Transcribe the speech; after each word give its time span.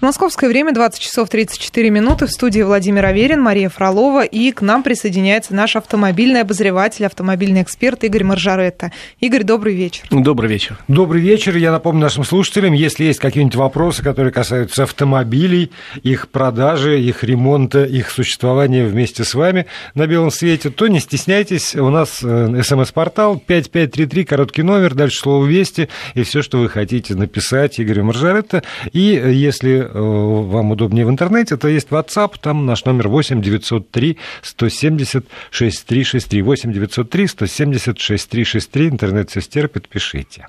Московское 0.00 0.48
время 0.48 0.72
20 0.72 0.98
часов 0.98 1.28
34 1.28 1.90
минуты. 1.90 2.24
В 2.24 2.30
студии 2.30 2.62
Владимир 2.62 3.04
Аверин, 3.04 3.42
Мария 3.42 3.68
Фролова. 3.68 4.24
И 4.24 4.50
к 4.50 4.62
нам 4.62 4.82
присоединяется 4.82 5.54
наш 5.54 5.76
автомобильный 5.76 6.40
обозреватель, 6.40 7.04
автомобильный 7.04 7.60
эксперт 7.60 8.02
Игорь 8.04 8.24
Маржаретта. 8.24 8.92
Игорь, 9.20 9.44
добрый 9.44 9.74
вечер. 9.74 10.06
Добрый 10.10 10.48
вечер. 10.48 10.78
Добрый 10.88 11.20
вечер. 11.20 11.54
Я 11.54 11.70
напомню 11.70 12.00
нашим 12.00 12.24
слушателям, 12.24 12.72
если 12.72 13.04
есть 13.04 13.18
какие-нибудь 13.18 13.56
вопросы, 13.56 14.02
которые 14.02 14.32
касаются 14.32 14.84
автомобилей, 14.84 15.70
их 16.02 16.30
продажи, 16.30 16.98
их 16.98 17.22
ремонта, 17.22 17.84
их 17.84 18.08
существования 18.08 18.86
вместе 18.86 19.22
с 19.24 19.34
вами 19.34 19.66
на 19.94 20.06
белом 20.06 20.30
свете, 20.30 20.70
то 20.70 20.88
не 20.88 21.00
стесняйтесь. 21.00 21.76
У 21.76 21.90
нас 21.90 22.20
э, 22.22 22.62
смс-портал 22.62 23.36
5533, 23.36 24.24
короткий 24.24 24.62
номер, 24.62 24.94
дальше 24.94 25.18
слово 25.18 25.44
«Вести» 25.44 25.90
и 26.14 26.22
все, 26.22 26.40
что 26.40 26.56
вы 26.56 26.70
хотите 26.70 27.14
написать 27.14 27.78
Игорю 27.78 28.04
Маржаретта. 28.04 28.62
И 28.94 29.14
э, 29.14 29.34
если 29.34 29.89
вам 29.92 30.70
удобнее 30.72 31.06
в 31.06 31.10
интернете, 31.10 31.56
то 31.56 31.68
есть 31.68 31.88
WhatsApp, 31.88 32.34
там 32.40 32.66
наш 32.66 32.84
номер 32.84 33.08
8 33.08 33.42
903 33.42 34.18
170 34.42 35.26
6363. 35.50 36.42
8 36.42 36.72
903 36.72 37.26
170 37.26 37.98
6363. 37.98 38.88
Интернет 38.88 39.30
все 39.30 39.40
стерпит, 39.40 39.88
пишите. 39.88 40.46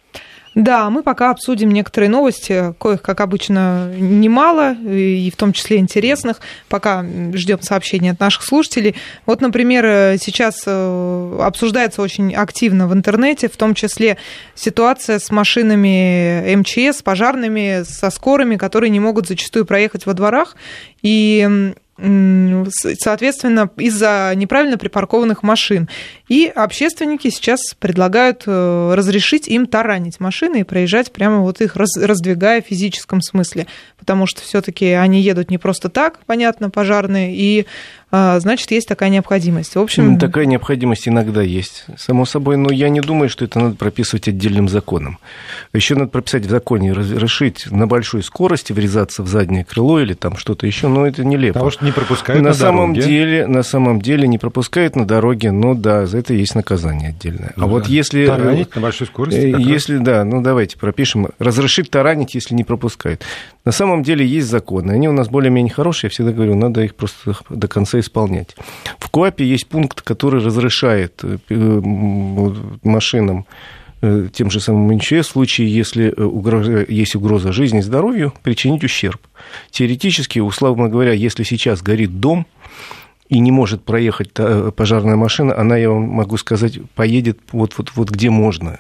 Да, 0.54 0.90
мы 0.90 1.02
пока 1.02 1.32
обсудим 1.32 1.72
некоторые 1.72 2.10
новости, 2.10 2.74
коих, 2.78 3.02
как 3.02 3.22
обычно, 3.22 3.90
немало, 3.96 4.74
и 4.74 5.32
в 5.32 5.38
том 5.38 5.54
числе 5.54 5.78
интересных. 5.78 6.42
Пока 6.68 7.06
ждем 7.34 7.62
сообщений 7.62 8.12
от 8.12 8.20
наших 8.20 8.44
слушателей. 8.44 8.96
Вот, 9.26 9.40
например, 9.40 10.18
сейчас 10.20 10.64
э, 10.66 11.38
обсуждается 11.42 12.02
очень 12.02 12.36
активно 12.36 12.88
в 12.90 12.94
интернете, 12.94 13.48
в 13.48 13.56
том 13.56 13.74
числе 13.76 14.18
ситуация 14.54 15.20
с 15.20 15.32
машинами 15.32 16.54
МЧС, 16.56 17.02
пожарными, 17.02 17.84
со 17.84 18.10
скорыми, 18.10 18.58
которые 18.58 18.90
не 18.90 19.00
могут 19.00 19.28
зачастую 19.28 19.66
проехать 19.66 20.06
во 20.06 20.14
дворах. 20.14 20.58
И 21.02 21.74
соответственно, 22.02 23.70
из-за 23.78 24.34
неправильно 24.36 24.78
припаркованных 24.78 25.44
машин. 25.44 25.88
И 26.32 26.46
общественники 26.48 27.30
сейчас 27.30 27.74
предлагают 27.78 28.44
э, 28.48 28.94
разрешить 28.96 29.50
им 29.50 29.66
таранить 29.66 30.22
машины 30.22 30.62
и 30.62 30.64
проезжать 30.64 31.12
прямо 31.12 31.40
вот 31.40 31.60
их 31.60 31.76
раздвигая 31.76 32.62
в 32.62 32.68
физическом 32.68 33.22
смысле, 33.22 33.68
потому 34.00 34.28
что 34.28 34.42
все-таки 34.42 34.92
они 34.92 35.20
едут 35.20 35.50
не 35.50 35.58
просто 35.58 35.90
так, 35.90 36.20
понятно, 36.26 36.70
пожарные, 36.70 37.36
и 37.36 37.66
а, 38.14 38.38
значит, 38.42 38.72
есть 38.72 38.90
такая 38.90 39.10
необходимость. 39.10 39.76
В 39.76 39.80
общем... 39.80 40.20
Такая 40.20 40.46
необходимость 40.46 41.08
иногда 41.08 41.42
есть, 41.42 41.86
само 41.98 42.26
собой, 42.26 42.58
но 42.58 42.70
я 42.70 42.90
не 42.90 43.00
думаю, 43.00 43.30
что 43.30 43.46
это 43.46 43.58
надо 43.58 43.76
прописывать 43.76 44.28
отдельным 44.28 44.68
законом. 44.68 45.18
Еще 45.74 45.96
надо 45.96 46.10
прописать 46.12 46.46
в 46.46 46.50
законе, 46.50 46.92
разрешить 46.92 47.72
на 47.72 47.88
большой 47.88 48.22
скорости 48.22 48.74
врезаться 48.74 49.24
в 49.24 49.28
заднее 49.28 49.64
крыло 49.64 50.02
или 50.02 50.14
там 50.14 50.36
что-то 50.36 50.68
еще, 50.68 50.90
но 50.90 51.08
это 51.08 51.24
нелепо. 51.24 51.54
Потому 51.54 51.72
что 51.72 51.86
не 51.86 51.94
пропускают 51.94 52.44
на, 52.44 52.50
на 52.50 52.54
самом 52.54 52.94
дороге. 52.94 53.10
Деле, 53.10 53.48
на 53.48 53.64
самом 53.64 54.02
деле 54.02 54.28
не 54.28 54.38
пропускают 54.38 54.98
на 54.98 55.08
дороге, 55.08 55.52
но 55.52 55.74
да, 55.74 56.06
за 56.06 56.21
это 56.22 56.34
есть 56.34 56.56
наказание 56.56 57.10
отдельное. 57.10 57.54
Ну, 57.56 57.66
а 57.66 57.68
вот 57.68 57.88
если... 57.88 58.26
Таранить 58.26 58.74
на 58.76 58.82
большой 58.82 59.08
скорости? 59.08 59.40
Э, 59.40 59.60
если, 59.60 59.98
да, 59.98 60.24
ну 60.24 60.42
давайте 60.42 60.78
пропишем. 60.78 61.28
Разрешить 61.40 61.90
таранить, 61.92 62.34
если 62.36 62.56
не 62.56 62.64
пропускают. 62.64 63.24
На 63.66 63.72
самом 63.72 64.04
деле 64.04 64.26
есть 64.26 64.48
законы. 64.48 64.92
Они 64.92 65.08
у 65.10 65.12
нас 65.12 65.28
более-менее 65.28 65.74
хорошие. 65.74 66.08
Я 66.08 66.12
всегда 66.12 66.32
говорю, 66.32 66.56
надо 66.56 66.82
их 66.82 66.96
просто 66.96 67.36
до 67.50 67.68
конца 67.68 68.00
исполнять. 68.00 68.56
В 69.00 69.10
КОАПе 69.10 69.46
есть 69.46 69.68
пункт, 69.68 70.02
который 70.02 70.42
разрешает 70.44 71.22
э, 71.24 71.38
машинам 72.84 73.46
э, 74.02 74.30
тем 74.34 74.50
же 74.50 74.60
самым 74.60 74.96
МЧС, 74.96 75.28
в 75.28 75.32
случае, 75.32 75.74
если 75.74 76.14
э, 76.16 76.24
угроза, 76.24 76.86
есть 76.88 77.16
угроза 77.16 77.52
жизни 77.52 77.80
и 77.80 77.84
здоровью, 77.84 78.34
причинить 78.44 78.84
ущерб. 78.84 79.22
Теоретически, 79.70 80.40
условно 80.40 80.90
говоря, 80.90 81.14
если 81.14 81.44
сейчас 81.44 81.82
горит 81.82 82.20
дом, 82.20 82.46
и 83.32 83.40
не 83.40 83.50
может 83.50 83.86
проехать 83.86 84.34
пожарная 84.76 85.16
машина, 85.16 85.58
она, 85.58 85.78
я 85.78 85.90
вам 85.90 86.04
могу 86.04 86.36
сказать, 86.36 86.80
поедет 86.96 87.40
вот, 87.54 87.78
вот, 87.78 87.94
вот 87.96 88.10
где 88.10 88.30
можно. 88.30 88.78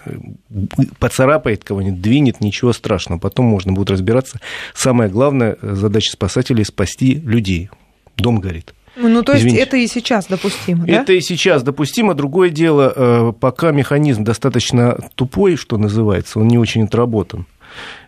Поцарапает 0.99 1.63
кого-нибудь, 1.63 2.01
двинет, 2.01 2.41
ничего 2.41 2.73
страшного. 2.73 3.17
Потом 3.17 3.45
можно 3.45 3.71
будет 3.71 3.91
разбираться. 3.91 4.41
Самая 4.75 5.07
главная 5.07 5.57
задача 5.61 6.11
спасателей– 6.11 6.65
спасти 6.65 7.13
людей. 7.13 7.69
Дом 8.17 8.41
горит. 8.41 8.73
Ну, 8.97 9.23
то 9.23 9.31
есть 9.31 9.45
Извините. 9.45 9.63
это 9.63 9.77
и 9.77 9.87
сейчас 9.87 10.27
допустимо, 10.27 10.85
да? 10.85 11.01
Это 11.01 11.13
и 11.13 11.21
сейчас 11.21 11.63
допустимо. 11.63 12.13
Другое 12.13 12.49
дело, 12.49 12.91
э, 12.93 13.33
пока 13.39 13.71
механизм 13.71 14.25
достаточно 14.25 14.97
тупой, 15.15 15.55
что 15.55 15.77
называется, 15.77 16.39
он 16.39 16.49
не 16.49 16.57
очень 16.57 16.83
отработан. 16.83 17.45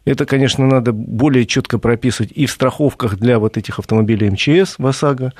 Это, 0.05 0.25
конечно, 0.25 0.65
надо 0.65 0.91
более 0.91 1.45
четко 1.45 1.79
прописывать 1.79 2.31
и 2.35 2.45
в 2.45 2.51
страховках 2.51 3.17
для 3.17 3.39
вот 3.39 3.57
этих 3.57 3.79
автомобилей 3.79 4.29
МЧС 4.31 4.75
в 4.77 4.85
ОСАГО, 4.85 5.33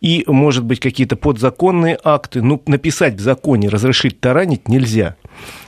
и, 0.00 0.24
может 0.26 0.64
быть, 0.64 0.80
какие-то 0.80 1.16
подзаконные 1.16 1.98
акты. 2.02 2.42
Ну, 2.42 2.60
написать 2.66 3.14
в 3.14 3.20
законе 3.20 3.68
«разрешить 3.68 4.20
таранить» 4.20 4.68
нельзя. 4.68 5.16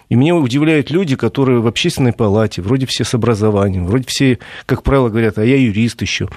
И 0.08 0.16
меня 0.16 0.34
удивляют 0.34 0.90
люди, 0.90 1.14
которые 1.14 1.60
в 1.60 1.68
общественной 1.68 2.12
палате, 2.12 2.62
вроде 2.62 2.86
все 2.86 3.04
с 3.04 3.14
образованием, 3.14 3.86
вроде 3.86 4.04
все, 4.08 4.38
как 4.66 4.82
правило, 4.82 5.08
говорят, 5.08 5.38
а 5.38 5.44
я 5.44 5.56
юрист 5.56 6.02
еще. 6.02 6.28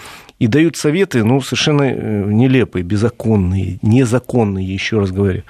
И 0.44 0.48
дают 0.48 0.76
советы, 0.76 1.24
ну, 1.24 1.40
совершенно 1.40 1.84
э, 1.84 2.24
нелепые, 2.26 2.84
беззаконные, 2.84 3.80
незаконные, 3.82 4.68
еще 4.68 5.00
раз 5.00 5.10
говорю. 5.10 5.44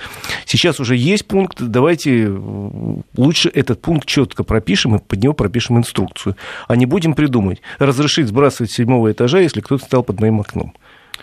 Сейчас 0.46 0.80
уже 0.80 0.96
есть 0.96 1.26
пункт, 1.26 1.60
давайте 1.60 2.26
э, 2.28 2.38
лучше 3.18 3.50
этот 3.50 3.82
пункт 3.82 4.08
четко 4.08 4.44
пропишем 4.44 4.96
и 4.96 5.00
под 5.00 5.24
него 5.24 5.34
пропишем 5.34 5.80
инструкцию. 5.80 6.36
А 6.68 6.76
не 6.76 6.86
будем 6.86 7.16
придумать, 7.16 7.60
разрешить 7.80 8.28
сбрасывать 8.28 8.70
с 8.70 8.76
седьмого 8.76 9.12
этажа, 9.12 9.40
если 9.40 9.62
кто-то 9.62 9.84
стал 9.84 10.04
под 10.04 10.20
моим 10.20 10.42
окном. 10.42 10.76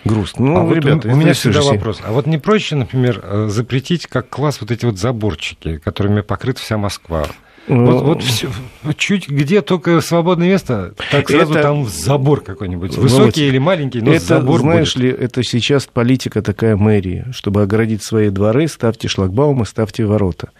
Грустно. 0.05 0.47
Ну, 0.47 0.57
а 0.57 0.65
вот 0.65 0.75
ребята, 0.75 1.07
у, 1.07 1.13
у 1.13 1.15
меня 1.15 1.33
всегда 1.33 1.63
вопрос. 1.63 2.01
А 2.03 2.11
вот 2.11 2.27
не 2.27 2.39
проще, 2.39 2.75
например, 2.75 3.21
э, 3.23 3.47
запретить 3.51 4.09
как 4.09 4.29
класс 4.29 4.61
вот 4.61 4.73
эти 4.73 4.85
вот 4.85 4.99
заборчики, 4.99 5.79
которыми 5.79 6.23
покрыта 6.23 6.61
вся 6.61 6.77
Москва? 6.77 7.29
Вот, 7.71 8.03
вот 8.03 8.23
все, 8.23 8.49
чуть 8.97 9.29
где 9.29 9.61
только 9.61 10.01
свободное 10.01 10.49
место, 10.49 10.95
так 11.11 11.29
сразу 11.29 11.53
это, 11.53 11.63
там 11.63 11.87
забор 11.87 12.41
какой-нибудь. 12.41 12.97
Ну, 12.97 13.03
Высокий 13.03 13.47
или 13.47 13.59
маленький, 13.59 14.01
но 14.01 14.13
это, 14.13 14.25
забор 14.25 14.61
знаешь 14.61 14.95
будет. 14.95 15.05
ли, 15.05 15.11
это 15.11 15.43
сейчас 15.43 15.87
политика 15.87 16.43
такая 16.43 16.77
мэрии. 16.77 17.27
Чтобы 17.33 17.63
оградить 17.63 18.03
свои 18.03 18.31
дворы, 18.31 18.67
ставьте 18.67 19.09
шлагбаумы, 19.09 19.67
ставьте 19.67 20.05
ворота. 20.05 20.51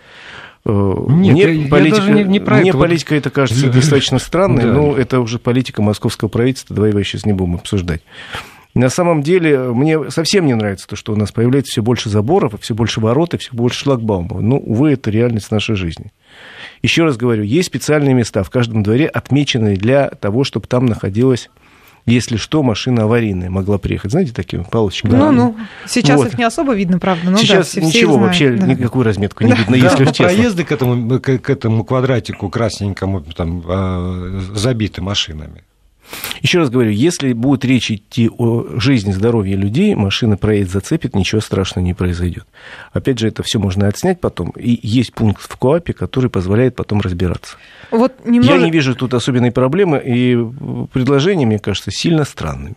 Э, 0.65 0.95
Нет, 1.09 1.33
мне 1.33 1.55
я, 1.55 1.69
политика, 1.69 2.03
я 2.07 2.13
не, 2.13 2.25
не 2.25 2.41
про 2.41 2.59
мне 2.59 2.71
это. 2.71 2.79
политика 2.79 3.15
это 3.15 3.31
кажется 3.31 3.67
достаточно 3.73 4.19
странной, 4.19 4.65
да. 4.65 4.73
но 4.73 4.97
это 4.97 5.21
уже 5.21 5.39
политика 5.39 5.83
московского 5.83 6.29
правительства, 6.29 6.77
давай 6.77 6.91
его 6.91 7.03
сейчас 7.03 7.27
не 7.27 7.33
будем 7.33 7.57
обсуждать. 7.57 8.03
На 8.75 8.89
самом 8.89 9.23
деле, 9.23 9.59
мне 9.73 10.11
совсем 10.11 10.47
не 10.47 10.55
нравится 10.55 10.87
то, 10.87 10.95
что 10.95 11.13
у 11.13 11.17
нас 11.17 11.33
появляется 11.33 11.73
все 11.73 11.83
больше 11.83 12.09
заборов, 12.09 12.55
все 12.61 12.75
больше 12.75 13.01
ворот 13.01 13.35
и 13.35 13.39
все 13.39 13.51
больше 13.53 13.81
шлагбаумов. 13.81 14.41
Ну, 14.41 14.59
увы, 14.59 14.93
это 14.93 15.11
реальность 15.11 15.51
нашей 15.51 15.75
жизни. 15.75 16.13
Еще 16.83 17.05
раз 17.05 17.17
говорю, 17.17 17.43
есть 17.43 17.69
специальные 17.69 18.15
места 18.15 18.43
в 18.43 18.51
каждом 18.51 18.83
дворе, 18.83 19.07
отмеченные 19.07 19.77
для 19.77 20.09
того, 20.09 20.45
чтобы 20.45 20.67
там 20.67 20.87
находилась 20.87 21.51
если 22.07 22.37
что, 22.37 22.63
машина 22.63 23.05
аварийная 23.05 23.51
могла 23.51 23.79
приехать. 23.79 24.11
Знаете, 24.11 24.33
такие 24.33 24.65
палочки? 24.65 25.07
Ну, 25.07 25.31
ну, 25.31 25.57
сейчас 25.87 26.19
вот. 26.19 26.29
их 26.29 26.39
не 26.39 26.45
особо 26.45 26.75
видно, 26.75 26.99
правда. 26.99 27.31
Ну, 27.31 27.39
сейчас 27.39 27.75
да, 27.75 27.81
все, 27.81 27.81
ничего, 27.83 28.13
все 28.13 28.21
вообще 28.21 28.51
да. 28.53 28.67
никакую 28.67 29.05
разметку 29.05 29.45
не 29.45 29.53
видно, 29.53 29.75
если 29.75 30.05
да, 30.05 30.13
честно. 30.13 30.25
проезды 30.25 30.65
к 30.65 30.73
этому, 30.73 31.21
к, 31.21 31.39
к 31.39 31.51
этому 31.51 31.85
квадратику 31.85 32.49
красненькому 32.49 33.21
там, 33.21 33.63
а, 33.67 34.41
забиты 34.55 35.03
машинами. 35.03 35.63
Еще 36.43 36.59
раз 36.59 36.71
говорю, 36.71 36.91
если 36.91 37.33
будет 37.33 37.65
речь 37.65 37.91
идти 37.91 38.29
о 38.29 38.79
жизни, 38.79 39.13
здоровье 39.13 39.57
людей, 39.57 39.95
машина 39.95 40.37
проедет, 40.37 40.71
зацепит, 40.71 41.15
ничего 41.15 41.41
страшного 41.41 41.85
не 41.85 41.95
произойдет. 41.95 42.47
Опять 42.93 43.19
же, 43.19 43.29
это 43.29 43.43
все 43.43 43.59
можно 43.59 43.89
отснять 43.89 44.21
потом. 44.21 44.51
И 44.51 44.79
есть 44.83 45.13
пункт 45.13 45.43
в 45.43 45.57
КОАПе, 45.57 45.93
который 45.93 46.31
позволяет 46.31 46.77
потом 46.77 47.01
разбираться. 47.01 47.57
Вот 47.91 48.25
немного... 48.25 48.55
Я 48.55 48.63
не 48.63 48.71
вижу 48.71 48.95
тут 48.95 49.15
особенной 49.15 49.53
проблемы, 49.53 50.03
и 50.05 50.37
предложения, 50.93 51.47
мне 51.47 51.59
кажется, 51.59 51.91
сильно 51.91 52.25
странными. 52.25 52.77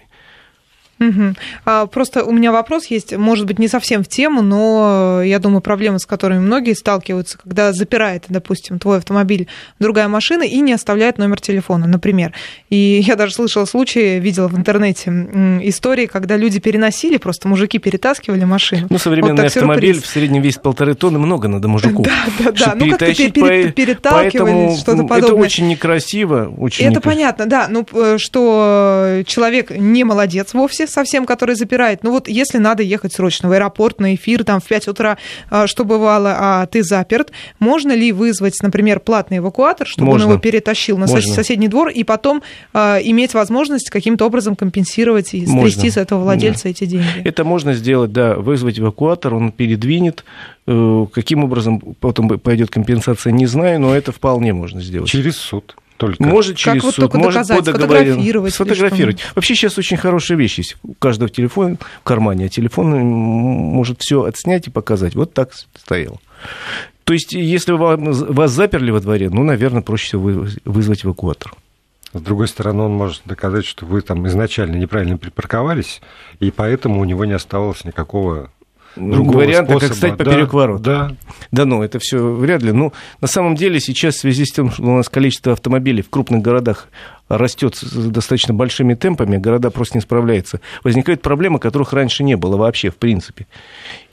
Угу. 1.00 1.88
Просто 1.92 2.24
у 2.24 2.32
меня 2.32 2.52
вопрос 2.52 2.86
есть, 2.88 3.16
может 3.16 3.46
быть, 3.46 3.60
не 3.60 3.68
совсем 3.68 4.04
в 4.04 4.08
тему, 4.08 4.42
но 4.42 5.22
я 5.24 5.40
думаю, 5.40 5.62
проблема, 5.62 6.00
с 6.00 6.06
которыми 6.06 6.40
многие 6.40 6.74
сталкиваются, 6.74 7.38
когда 7.38 7.74
запирает, 7.74 8.26
допустим, 8.30 8.80
твой 8.80 8.98
автомобиль 8.98 9.48
другая 9.80 10.08
машина 10.08 10.44
и 10.44 10.60
не 10.60 10.74
оставляет 10.74 11.18
номер 11.18 11.42
телефона, 11.42 11.88
например. 11.88 12.34
И 12.70 13.02
я 13.06 13.16
даже 13.16 13.34
слышала 13.34 13.66
случаи, 13.66 14.20
видела 14.20 14.48
в 14.48 14.58
интернете 14.58 15.12
истории, 15.64 16.06
когда 16.06 16.38
люди 16.38 16.60
переносили, 16.60 17.18
просто 17.18 17.48
мужики 17.48 17.80
перетаскивали 17.80 18.44
машину. 18.46 18.88
Ну, 18.90 18.98
современный 18.98 19.44
вот 19.44 19.46
автомобиль 19.46 20.02
в 20.02 20.06
среднем 20.06 20.42
весит 20.42 20.62
полторы 20.62 20.94
тонны, 20.94 21.20
много 21.20 21.48
надо 21.48 21.68
мужику. 21.68 22.04
Да, 22.04 22.12
да, 22.40 22.52
да. 22.52 22.76
Ну, 22.76 22.90
как-то 22.92 23.06
переталкивали, 23.16 24.76
что-то 24.78 25.04
подобное. 25.04 25.18
Это 25.18 25.36
очень 25.36 25.68
некрасиво. 25.68 26.54
Очень 26.58 26.86
это 26.86 27.02
понятно, 27.02 27.46
да. 27.46 27.68
Ну, 27.70 27.86
что 28.18 29.24
человек 29.26 29.72
не 29.72 30.04
молодец 30.04 30.54
вовсе, 30.54 30.83
вовсе 30.84 30.94
совсем, 30.94 31.26
который 31.26 31.56
запирает. 31.56 32.04
Ну 32.04 32.12
вот 32.12 32.28
если 32.28 32.58
надо 32.58 32.84
ехать 32.84 33.14
срочно 33.14 33.50
в 33.50 33.52
аэропорт, 33.52 34.00
на 34.00 34.16
эфир, 34.16 34.44
там 34.44 34.60
в 34.60 34.66
5 34.66 34.88
утра, 34.88 35.18
а, 35.50 35.68
что 35.68 35.86
бывало, 35.86 36.36
а 36.38 36.66
ты 36.66 36.84
заперт, 36.84 37.32
можно 37.60 37.92
ли 37.92 38.12
вызвать, 38.12 38.58
например, 38.62 39.00
платный 39.00 39.38
эвакуатор, 39.38 39.88
чтобы 39.88 40.12
можно. 40.12 40.26
он 40.26 40.32
его 40.32 40.40
перетащил 40.40 40.98
на 40.98 41.08
можно. 41.08 41.34
соседний 41.34 41.68
двор, 41.68 41.90
и 41.90 42.04
потом 42.04 42.42
э, 42.74 43.00
иметь 43.04 43.34
возможность 43.34 43.90
каким-то 43.90 44.26
образом 44.26 44.56
компенсировать 44.56 45.34
и 45.34 45.46
стрясти 45.46 45.90
с 45.90 45.98
этого 45.98 46.24
владельца 46.24 46.64
да. 46.64 46.70
эти 46.70 46.86
деньги? 46.86 47.22
Это 47.24 47.44
можно 47.44 47.74
сделать, 47.74 48.12
да, 48.12 48.36
вызвать 48.36 48.80
эвакуатор, 48.80 49.34
он 49.34 49.52
передвинет, 49.52 50.24
э, 50.68 51.06
Каким 51.14 51.44
образом 51.44 51.80
потом 52.00 52.40
пойдет 52.40 52.70
компенсация, 52.70 53.32
не 53.32 53.46
знаю, 53.46 53.80
но 53.80 53.96
это 53.96 54.12
вполне 54.12 54.54
можно 54.54 54.82
сделать. 54.82 55.10
Через 55.10 55.36
суд 55.36 55.76
только. 56.08 56.24
Может 56.24 56.58
через 56.58 56.82
как 56.82 56.94
суд, 56.94 57.04
вот 57.04 57.14
может 57.14 57.48
доказать, 57.48 57.58
по 57.66 57.72
договоренности. 57.72 58.50
Сфотографировать. 58.50 59.20
Вообще 59.36 59.56
сейчас 59.56 59.78
очень 59.78 59.98
хорошая 59.98 60.38
вещь 60.38 60.58
есть. 60.58 60.78
У 60.84 60.94
каждого 60.94 61.30
телефон 61.30 61.78
в 62.02 62.04
кармане, 62.04 62.46
а 62.46 62.50
телефон 62.50 63.00
может 63.00 64.02
все 64.02 64.24
отснять 64.24 64.68
и 64.68 64.70
показать. 64.70 65.16
Вот 65.16 65.34
так 65.34 65.54
стоял. 65.76 66.20
То 67.04 67.14
есть, 67.14 67.34
если 67.34 67.74
вас 67.74 68.52
заперли 68.52 68.92
во 68.92 69.00
дворе, 69.00 69.30
ну, 69.30 69.44
наверное, 69.44 69.82
проще 69.82 70.08
всего 70.08 70.46
вызвать 70.66 71.06
эвакуатор. 71.06 71.54
С 72.14 72.22
другой 72.22 72.48
стороны, 72.48 72.84
он 72.84 72.94
может 72.94 73.22
доказать, 73.26 73.66
что 73.66 73.86
вы 73.86 74.02
там 74.02 74.28
изначально 74.28 74.76
неправильно 74.76 75.18
припарковались, 75.18 76.02
и 76.40 76.52
поэтому 76.52 77.02
у 77.02 77.06
него 77.06 77.26
не 77.26 77.34
оставалось 77.34 77.86
никакого 77.86 78.52
другого 78.96 79.38
варианта, 79.38 79.72
способа. 79.72 79.88
как 79.88 79.98
стать 79.98 80.18
поперек 80.18 80.52
да, 80.52 80.58
ворот. 80.58 80.82
Да. 80.82 81.16
Да 81.52 81.66
ну, 81.66 81.84
это 81.84 82.00
все 82.00 82.18
вряд 82.18 82.62
ли. 82.62 82.72
Ну, 82.72 82.94
на 83.22 83.28
самом 83.28 83.56
деле 83.56 83.80
сейчас 83.80 84.16
в 84.16 84.20
связи 84.20 84.46
с 84.46 84.52
тем, 84.52 84.72
что 84.72 84.84
у 84.84 84.98
нас 84.98 85.10
количество 85.10 85.54
автомобилей 85.54 86.02
в 86.02 86.10
крупных 86.10 86.42
городах 86.42 86.88
растет 87.30 87.76
с 87.76 87.92
достаточно 88.10 88.54
большими 88.54 88.94
темпами, 88.94 89.38
города 89.38 89.72
просто 89.72 89.98
не 89.98 90.02
справляются. 90.02 90.60
Возникают 90.84 91.22
проблемы, 91.22 91.60
которых 91.60 91.94
раньше 91.94 92.24
не 92.24 92.36
было 92.36 92.58
вообще, 92.58 92.90
в 92.90 92.96
принципе. 92.96 93.48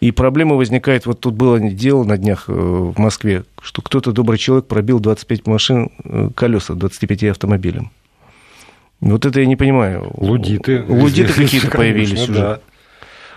И 0.00 0.10
проблема 0.10 0.56
возникает, 0.56 1.06
вот 1.06 1.20
тут 1.20 1.34
было 1.34 1.60
дело 1.60 2.04
на 2.04 2.16
днях 2.16 2.44
э, 2.48 2.52
в 2.52 2.98
Москве, 2.98 3.44
что 3.60 3.82
кто-то, 3.82 4.12
добрый 4.12 4.38
человек, 4.38 4.66
пробил 4.66 5.00
25 5.00 5.46
машин, 5.46 5.90
э, 6.04 6.30
колеса 6.34 6.74
25 6.74 7.24
автомобилям. 7.24 7.90
Вот 9.00 9.24
это 9.24 9.40
я 9.40 9.46
не 9.46 9.56
понимаю. 9.56 10.10
Лудиты. 10.14 10.84
Лудиты 10.86 11.32
какие-то 11.32 11.70
появились 11.70 12.28
уже. 12.28 12.60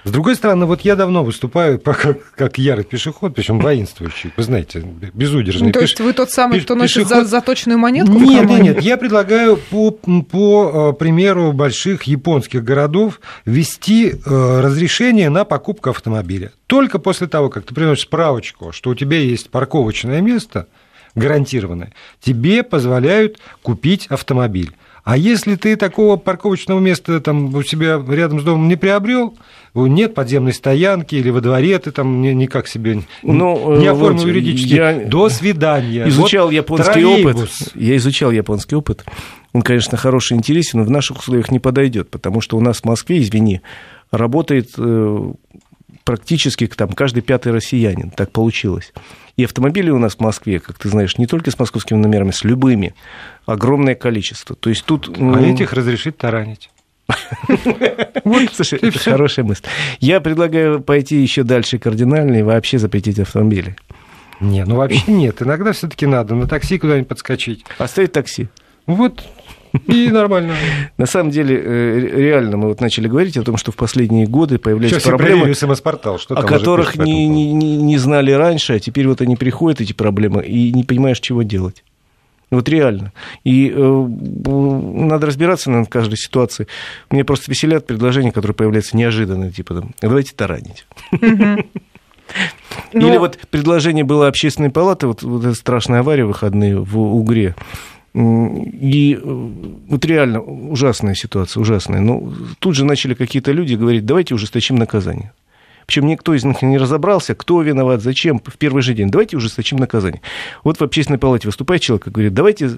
С 0.04 0.12
другой 0.12 0.36
стороны, 0.36 0.66
вот 0.66 0.82
я 0.82 0.96
давно 0.96 1.24
выступаю 1.24 1.80
как, 1.84 2.34
как 2.34 2.58
ярый 2.58 2.84
пешеход, 2.84 3.36
причем 3.36 3.60
воинствующий, 3.60 4.34
вы 4.36 4.44
знаете, 4.44 4.84
безудержный. 5.14 5.68
Ну, 5.68 5.72
то 5.72 5.80
есть 5.80 6.00
вы 6.00 6.14
тот 6.14 6.32
самый, 6.32 6.62
кто 6.62 6.76
носит 6.76 7.04
пешеход... 7.04 7.28
заточенную 7.28 7.80
монетку? 7.80 8.14
Нет, 8.14 8.48
нет, 8.48 8.62
нет, 8.62 8.82
я 8.82 8.98
предлагаю 8.98 9.58
по, 9.58 9.92
по 9.92 10.92
э, 10.92 11.00
примеру 11.00 11.54
больших 11.54 12.04
японских 12.04 12.64
городов 12.64 13.22
ввести 13.46 14.10
э, 14.12 14.60
разрешение 14.62 15.30
на 15.30 15.46
покупку 15.46 15.92
автомобиля. 15.92 16.52
Только 16.68 17.00
после 17.00 17.28
того, 17.28 17.50
как 17.50 17.66
ты 17.66 17.74
приносишь 17.74 18.04
справочку, 18.04 18.72
что 18.72 18.90
у 18.90 18.96
тебя 18.96 19.18
есть 19.18 19.50
парковочное 19.50 20.22
место, 20.22 20.68
гарантированное, 21.16 21.94
тебе 22.20 22.64
позволяют 22.64 23.40
купить 23.62 24.08
автомобиль. 24.08 24.72
А 25.04 25.18
если 25.18 25.56
ты 25.56 25.76
такого 25.76 26.16
парковочного 26.16 26.80
места 26.80 27.20
там 27.20 27.54
у 27.54 27.64
себя 27.64 28.02
рядом 28.08 28.40
с 28.40 28.44
домом 28.44 28.70
не 28.70 28.78
приобрел, 28.78 29.38
нет 29.76 30.14
подземной 30.14 30.54
стоянки 30.54 31.16
или 31.16 31.30
во 31.30 31.42
дворе 31.42 31.78
ты 31.80 31.92
там 31.92 32.22
никак 32.22 32.68
себе 32.68 33.04
ну, 33.22 33.78
не 33.78 33.88
оформил 33.88 34.20
вот 34.20 34.28
юридически, 34.28 34.74
я 34.74 34.94
до 35.06 35.28
свидания. 35.28 36.08
Изучал 36.08 36.46
вот 36.46 36.54
японский 36.54 37.02
троллейбус. 37.02 37.62
опыт. 37.62 37.76
Я 37.76 37.98
изучал 37.98 38.32
японский 38.32 38.76
опыт. 38.76 39.04
Он, 39.52 39.62
конечно, 39.62 39.98
хороший, 39.98 40.38
интересен, 40.38 40.80
но 40.80 40.86
в 40.86 40.90
наших 40.90 41.20
условиях 41.20 41.52
не 41.52 41.60
подойдет, 41.60 42.10
потому 42.10 42.40
что 42.40 42.58
у 42.58 42.62
нас 42.62 42.78
в 42.80 42.86
Москве, 42.86 43.22
извини, 43.22 43.62
работает 44.10 44.70
э, 44.78 45.34
практически 46.04 46.68
там 46.68 46.90
каждый 46.90 47.22
пятый 47.22 47.52
россиянин. 47.52 48.10
Так 48.12 48.32
получилось. 48.32 48.94
И 49.36 49.44
автомобилей 49.44 49.92
у 49.92 50.00
нас 50.00 50.16
в 50.16 50.20
Москве, 50.20 50.60
как 50.60 50.78
ты 50.78 50.90
знаешь, 50.90 51.18
не 51.18 51.26
только 51.26 51.50
с 51.52 51.58
московскими 51.58 51.98
номерами, 51.98 52.32
с 52.32 52.44
любыми, 52.44 52.94
огромное 53.46 53.96
количество. 53.96 54.56
То 54.56 54.70
есть 54.70 54.86
тут... 54.86 55.10
А 55.18 55.42
этих 55.42 55.74
разрешить 55.74 56.18
таранить. 56.18 56.70
Вот, 58.24 58.50
слушай, 58.54 58.80
это 58.80 58.98
хорошая 59.00 59.46
мысль. 59.46 59.64
Я 60.00 60.22
предлагаю 60.22 60.82
пойти 60.82 61.22
еще 61.22 61.44
дальше 61.44 61.80
кардинально 61.80 62.38
и 62.38 62.42
вообще 62.44 62.78
запретить 62.78 63.20
автомобили. 63.20 63.76
Не, 64.40 64.66
ну 64.66 64.76
вообще 64.76 65.12
нет. 65.12 65.42
Иногда 65.42 65.72
все-таки 65.72 66.06
надо 66.06 66.36
на 66.36 66.48
такси 66.48 66.78
куда-нибудь 66.78 67.08
подскочить. 67.08 67.66
Оставить 67.78 68.12
такси. 68.12 68.48
Вот 68.86 69.24
и 69.88 70.10
нормально. 70.10 70.56
На 70.98 71.06
самом 71.06 71.31
деле, 71.31 71.60
э, 71.64 72.00
реально, 72.00 72.58
мы 72.58 72.68
вот 72.70 72.81
начали 72.81 73.08
говорить 73.08 73.38
о 73.38 73.44
том, 73.44 73.58
что 73.58 73.72
в 73.72 73.75
последние 73.75 74.28
годы 74.28 74.58
появляются 74.60 75.00
Сейчас 75.00 75.10
проблемы, 75.10 75.54
что 75.54 76.36
о 76.36 76.44
которых 76.44 76.96
не, 76.98 77.28
не, 77.28 77.52
не 77.54 77.98
знали 77.98 78.31
раньше, 78.31 78.74
а 78.74 78.80
теперь 78.80 79.08
вот 79.08 79.22
они 79.22 79.36
приходят, 79.36 79.81
эти 79.81 79.94
проблемы, 79.94 80.44
и 80.44 80.72
не 80.72 80.84
понимаешь, 80.84 81.20
чего 81.20 81.44
делать. 81.44 81.84
Вот 82.52 82.70
реально. 82.70 83.14
И 83.44 83.74
э, 83.75 83.80
надо 83.80 85.25
разбираться 85.25 85.72
на 85.72 85.86
каждой 85.86 86.18
ситуации. 86.18 86.68
Мне 87.10 87.26
просто 87.26 87.50
веселят 87.50 87.88
предложения, 87.88 88.31
которые 88.31 88.54
появляются 88.54 88.96
неожиданно, 88.96 89.52
типа, 89.52 89.76
там, 89.76 89.96
давайте 90.00 90.36
таранить. 90.36 90.86
Или 92.94 93.18
вот 93.18 93.40
предложение 93.50 94.04
было 94.04 94.28
общественной 94.28 94.69
палаты, 94.69 95.08
вот, 95.08 95.24
вот 95.24 95.44
эта 95.44 95.56
страшная 95.56 96.00
авария 96.02 96.26
выходные 96.26 96.80
в 96.80 97.00
Угре. 97.00 97.56
И 98.13 99.19
э, 99.19 99.50
вот 99.89 100.06
реально 100.06 100.42
ужасная 100.42 101.15
ситуация, 101.15 101.62
ужасная. 101.62 102.00
Но 102.00 102.31
тут 102.60 102.75
же 102.75 102.86
начали 102.86 103.15
какие-то 103.15 103.51
люди 103.51 103.74
говорить, 103.74 104.06
давайте 104.06 104.36
ужесточим 104.36 104.75
наказание. 104.75 105.31
Причем 105.86 106.07
никто 106.07 106.33
из 106.33 106.44
них 106.45 106.62
не 106.62 106.77
разобрался, 106.77 107.36
кто 107.36 107.62
виноват, 107.62 108.01
зачем, 108.01 108.39
в 108.39 108.57
первый 108.57 108.81
же 108.81 108.94
день. 108.94 109.10
Давайте 109.10 109.38
ужесточим 109.38 109.77
наказание. 109.77 110.21
Вот 110.63 110.80
в 110.80 110.83
общественной 110.83 111.19
палате 111.19 111.48
выступает 111.48 111.81
человек 111.81 112.07
и 112.07 112.10
говорит, 112.10 112.33
давайте, 112.33 112.71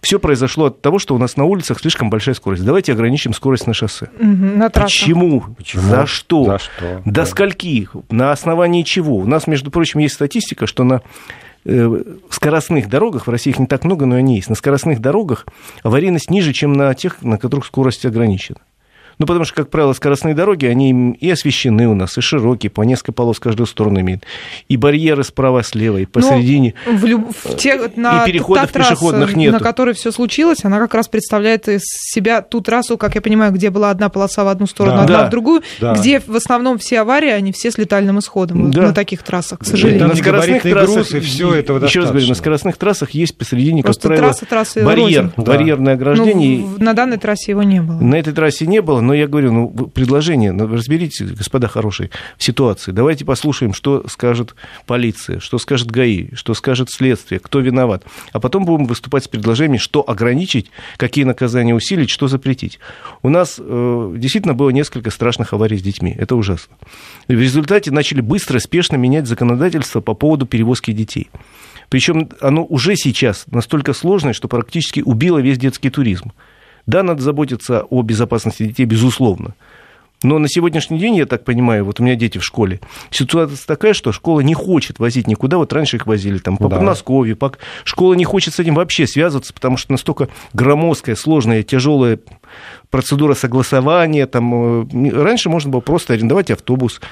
все 0.00 0.18
произошло 0.18 0.66
от 0.66 0.80
того, 0.80 0.98
что 0.98 1.14
у 1.14 1.18
нас 1.18 1.36
на 1.36 1.44
улицах 1.44 1.80
слишком 1.80 2.10
большая 2.10 2.34
скорость. 2.34 2.64
Давайте 2.64 2.92
ограничим 2.92 3.32
скорость 3.32 3.66
на 3.66 3.74
шоссе. 3.74 4.08
Угу, 4.18 4.26
на 4.26 4.70
Почему? 4.70 5.42
Почему? 5.56 5.82
За 5.82 6.06
что? 6.06 6.44
За 6.44 6.58
что? 6.58 7.02
До 7.04 7.10
да. 7.10 7.26
скольки? 7.26 7.88
На 8.10 8.32
основании 8.32 8.82
чего? 8.82 9.16
У 9.16 9.26
нас, 9.26 9.46
между 9.46 9.70
прочим, 9.70 10.00
есть 10.00 10.14
статистика, 10.14 10.66
что 10.66 10.84
на 10.84 11.02
скоростных 12.30 12.88
дорогах, 12.88 13.26
в 13.26 13.30
России 13.30 13.50
их 13.50 13.58
не 13.58 13.66
так 13.66 13.84
много, 13.84 14.06
но 14.06 14.16
они 14.16 14.36
есть, 14.36 14.48
на 14.48 14.54
скоростных 14.54 15.00
дорогах 15.00 15.46
аварийность 15.82 16.30
ниже, 16.30 16.52
чем 16.52 16.72
на 16.72 16.92
тех, 16.94 17.22
на 17.22 17.38
которых 17.38 17.66
скорость 17.66 18.04
ограничена. 18.04 18.58
Ну, 19.18 19.26
потому 19.26 19.44
что, 19.44 19.54
как 19.54 19.70
правило, 19.70 19.92
скоростные 19.92 20.34
дороги, 20.34 20.66
они 20.66 21.12
и 21.20 21.30
освещены 21.30 21.88
у 21.88 21.94
нас, 21.94 22.18
и 22.18 22.20
широкие, 22.20 22.70
по 22.70 22.82
несколько 22.82 23.12
полос 23.12 23.36
в 23.36 23.40
каждую 23.40 23.66
сторону 23.66 24.00
имеют. 24.00 24.24
И 24.68 24.76
барьеры 24.76 25.24
справа, 25.24 25.62
слева, 25.62 25.98
и 25.98 26.06
посередине. 26.06 26.74
Ну, 26.86 26.96
в 26.96 27.04
люб... 27.04 27.36
в 27.44 27.56
те, 27.56 27.80
на, 27.96 28.24
и 28.24 28.26
переходов 28.26 28.70
та 28.70 28.80
пешеходных 28.80 29.28
трасса, 29.28 29.38
нет. 29.38 29.52
На 29.52 29.60
которой 29.60 29.94
все 29.94 30.10
случилось, 30.12 30.64
она 30.64 30.78
как 30.78 30.94
раз 30.94 31.08
представляет 31.08 31.68
из 31.68 31.82
себя 31.84 32.42
ту 32.42 32.60
трассу, 32.60 32.98
как 32.98 33.14
я 33.14 33.20
понимаю, 33.20 33.52
где 33.52 33.70
была 33.70 33.90
одна 33.90 34.08
полоса 34.08 34.44
в 34.44 34.48
одну 34.48 34.66
сторону, 34.66 34.96
да. 34.96 35.02
одна 35.04 35.18
да. 35.18 35.26
в 35.26 35.30
другую, 35.30 35.62
да. 35.80 35.94
где 35.94 36.20
в 36.20 36.34
основном 36.34 36.78
все 36.78 37.00
аварии, 37.00 37.30
они 37.30 37.52
все 37.52 37.70
с 37.70 37.78
летальным 37.78 38.18
исходом 38.18 38.70
да. 38.70 38.82
на 38.82 38.94
таких 38.94 39.22
трассах, 39.22 39.60
к 39.60 39.64
сожалению. 39.64 40.08
на 40.08 40.14
скоростных 40.14 40.62
трассах, 40.62 41.14
и 41.14 41.20
все 41.20 41.54
этого 41.54 41.84
Еще 41.84 42.00
раз 42.00 42.10
говорю, 42.10 42.28
на 42.28 42.34
скоростных 42.34 42.76
трассах 42.76 43.10
есть 43.10 43.36
посередине, 43.36 43.82
Просто 43.82 44.02
как 44.02 44.08
правило, 44.08 44.28
трасса, 44.28 44.46
трассы 44.46 44.84
барьер, 44.84 45.32
да. 45.36 45.42
барьерное 45.42 45.94
ограждение. 45.94 46.58
Ну, 46.58 46.76
на 46.78 46.92
данной 46.92 47.18
трассе 47.18 47.52
его 47.52 47.62
не 47.62 47.80
было. 47.80 48.00
На 48.00 48.16
этой 48.16 48.32
трассе 48.32 48.66
не 48.66 48.80
было, 48.82 49.00
но 49.04 49.14
я 49.14 49.26
говорю, 49.26 49.52
ну, 49.52 49.68
предложение, 49.68 50.52
ну, 50.52 50.66
разберитесь, 50.66 51.22
господа 51.30 51.68
хорошие, 51.68 52.10
в 52.38 52.44
ситуации. 52.44 52.92
Давайте 52.92 53.24
послушаем, 53.24 53.74
что 53.74 54.06
скажет 54.08 54.54
полиция, 54.86 55.40
что 55.40 55.58
скажет 55.58 55.90
ГАИ, 55.90 56.34
что 56.34 56.54
скажет 56.54 56.90
следствие, 56.90 57.38
кто 57.38 57.60
виноват. 57.60 58.04
А 58.32 58.40
потом 58.40 58.64
будем 58.64 58.86
выступать 58.86 59.24
с 59.24 59.28
предложениями, 59.28 59.78
что 59.78 60.08
ограничить, 60.08 60.70
какие 60.96 61.24
наказания 61.24 61.74
усилить, 61.74 62.10
что 62.10 62.28
запретить. 62.28 62.78
У 63.22 63.28
нас 63.28 63.56
э, 63.58 64.14
действительно 64.16 64.54
было 64.54 64.70
несколько 64.70 65.10
страшных 65.10 65.52
аварий 65.52 65.78
с 65.78 65.82
детьми. 65.82 66.14
Это 66.16 66.34
ужасно. 66.34 66.76
И 67.28 67.34
в 67.34 67.40
результате 67.40 67.90
начали 67.90 68.20
быстро, 68.20 68.58
спешно 68.58 68.96
менять 68.96 69.26
законодательство 69.26 70.00
по 70.00 70.14
поводу 70.14 70.46
перевозки 70.46 70.92
детей. 70.92 71.30
Причем 71.88 72.30
оно 72.40 72.64
уже 72.64 72.96
сейчас 72.96 73.44
настолько 73.50 73.92
сложное, 73.92 74.32
что 74.32 74.48
практически 74.48 75.00
убило 75.00 75.38
весь 75.38 75.58
детский 75.58 75.90
туризм. 75.90 76.32
Да, 76.86 77.02
надо 77.02 77.22
заботиться 77.22 77.82
о 77.82 78.02
безопасности 78.02 78.66
детей, 78.66 78.84
безусловно. 78.84 79.54
Но 80.24 80.38
на 80.38 80.48
сегодняшний 80.48 80.98
день, 80.98 81.16
я 81.16 81.26
так 81.26 81.44
понимаю, 81.44 81.84
вот 81.84 82.00
у 82.00 82.02
меня 82.02 82.16
дети 82.16 82.38
в 82.38 82.44
школе, 82.44 82.80
ситуация 83.10 83.58
такая, 83.66 83.92
что 83.92 84.10
школа 84.10 84.40
не 84.40 84.54
хочет 84.54 84.98
возить 84.98 85.26
никуда, 85.26 85.58
вот 85.58 85.72
раньше 85.74 85.98
их 85.98 86.06
возили 86.06 86.38
там 86.38 86.56
по 86.56 86.68
да. 86.68 86.76
Подмосковью, 86.76 87.36
по... 87.36 87.52
школа 87.84 88.14
не 88.14 88.24
хочет 88.24 88.54
с 88.54 88.58
этим 88.58 88.74
вообще 88.74 89.06
связываться, 89.06 89.52
потому 89.52 89.76
что 89.76 89.92
настолько 89.92 90.28
громоздкая, 90.54 91.14
сложная, 91.14 91.62
тяжелая 91.62 92.18
процедура 92.88 93.34
согласования, 93.34 94.26
там, 94.26 94.86
э, 94.88 95.10
раньше 95.10 95.50
можно 95.50 95.70
было 95.70 95.80
просто 95.80 96.14
арендовать 96.14 96.50
автобус, 96.50 97.02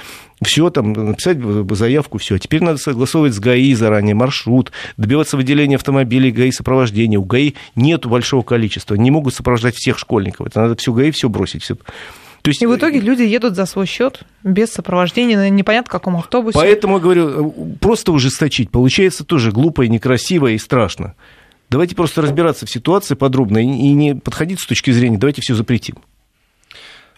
все, 0.42 0.70
там, 0.70 0.94
написать 0.94 1.38
заявку, 1.72 2.16
все. 2.16 2.38
Теперь 2.38 2.62
надо 2.62 2.78
согласовывать 2.78 3.34
с 3.34 3.40
ГАИ 3.40 3.74
заранее 3.74 4.14
маршрут, 4.14 4.72
добиваться 4.96 5.36
выделения 5.36 5.76
автомобилей 5.76 6.30
ГАИ 6.30 6.50
сопровождения. 6.50 7.18
У 7.18 7.24
ГАИ 7.24 7.54
нет 7.76 8.06
большого 8.06 8.42
количества, 8.42 8.94
не 8.94 9.10
могут 9.10 9.34
сопровождать 9.34 9.74
всех 9.74 9.98
школьников. 9.98 10.46
Это 10.46 10.62
надо 10.62 10.76
все 10.76 10.92
ГАИ 10.92 11.10
все 11.10 11.28
бросить. 11.28 11.62
Все 11.62 11.76
То 12.42 12.50
есть... 12.50 12.60
И 12.60 12.66
в 12.66 12.76
итоге 12.76 13.00
люди 13.00 13.22
едут 13.22 13.54
за 13.54 13.66
свой 13.66 13.86
счет 13.86 14.24
без 14.42 14.72
сопровождения, 14.72 15.48
непонятно 15.48 15.88
в 15.88 15.92
каком 15.92 16.16
автобусе. 16.16 16.58
Поэтому, 16.58 16.98
говорю, 16.98 17.76
просто 17.80 18.12
ужесточить 18.12 18.70
получается 18.70 19.24
тоже 19.24 19.52
глупо 19.52 19.82
и 19.82 19.88
некрасиво 19.88 20.48
и 20.48 20.58
страшно. 20.58 21.14
Давайте 21.70 21.94
просто 21.94 22.20
разбираться 22.20 22.66
в 22.66 22.70
ситуации 22.70 23.14
подробно 23.14 23.58
и 23.58 23.92
не 23.92 24.14
подходить 24.14 24.60
с 24.60 24.66
точки 24.66 24.90
зрения, 24.90 25.16
давайте 25.16 25.40
все 25.40 25.54
запретим. 25.54 25.96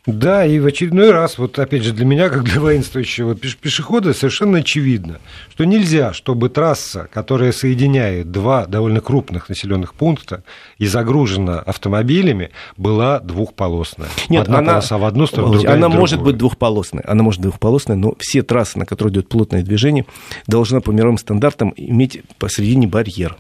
Да, 0.07 0.45
и 0.45 0.59
в 0.59 0.67
очередной 0.67 1.13
раз, 1.13 1.39
вот 1.39 1.59
опять 1.59 1.83
же 1.83 1.93
для 1.93 2.05
меня, 2.05 2.29
как 2.31 2.45
для 2.45 2.61
воинствующего 2.61 3.35
пешехода, 3.35 4.13
совершенно 4.13 4.59
очевидно, 4.59 5.19
что 5.51 5.65
нельзя, 5.65 6.13
чтобы 6.13 6.51
трасса, 6.51 7.09
которая 7.13 7.53
соединяет 7.53 8.31
два 8.31 8.67
довольно 8.67 9.01
крупных 9.01 9.49
населенных 9.49 9.95
пункта 9.95 10.45
и 10.79 10.87
загружена 10.87 11.59
автомобилями, 11.61 12.51
была 12.77 13.19
двухполосная. 13.21 14.09
Нет, 14.29 14.43
Одна 14.43 14.59
она, 14.59 14.73
полоса 14.73 14.99
в 14.99 15.05
одну 15.05 15.27
сторону, 15.27 15.55
другая 15.55 15.77
Она 15.77 15.89
может 15.89 16.23
быть 16.23 16.37
двухполосной, 16.37 17.03
она 17.03 17.23
может 17.23 17.41
быть 17.41 17.51
двухполосной, 17.51 17.97
но 17.97 18.15
все 18.19 18.43
трассы, 18.43 18.79
на 18.79 18.85
которые 18.85 19.13
идет 19.15 19.29
плотное 19.29 19.63
движение, 19.63 20.05
должна 20.47 20.81
по 20.81 20.91
мировым 20.91 21.17
стандартам 21.17 21.73
иметь 21.77 22.23
посредине 22.39 22.87
барьер 22.87 23.39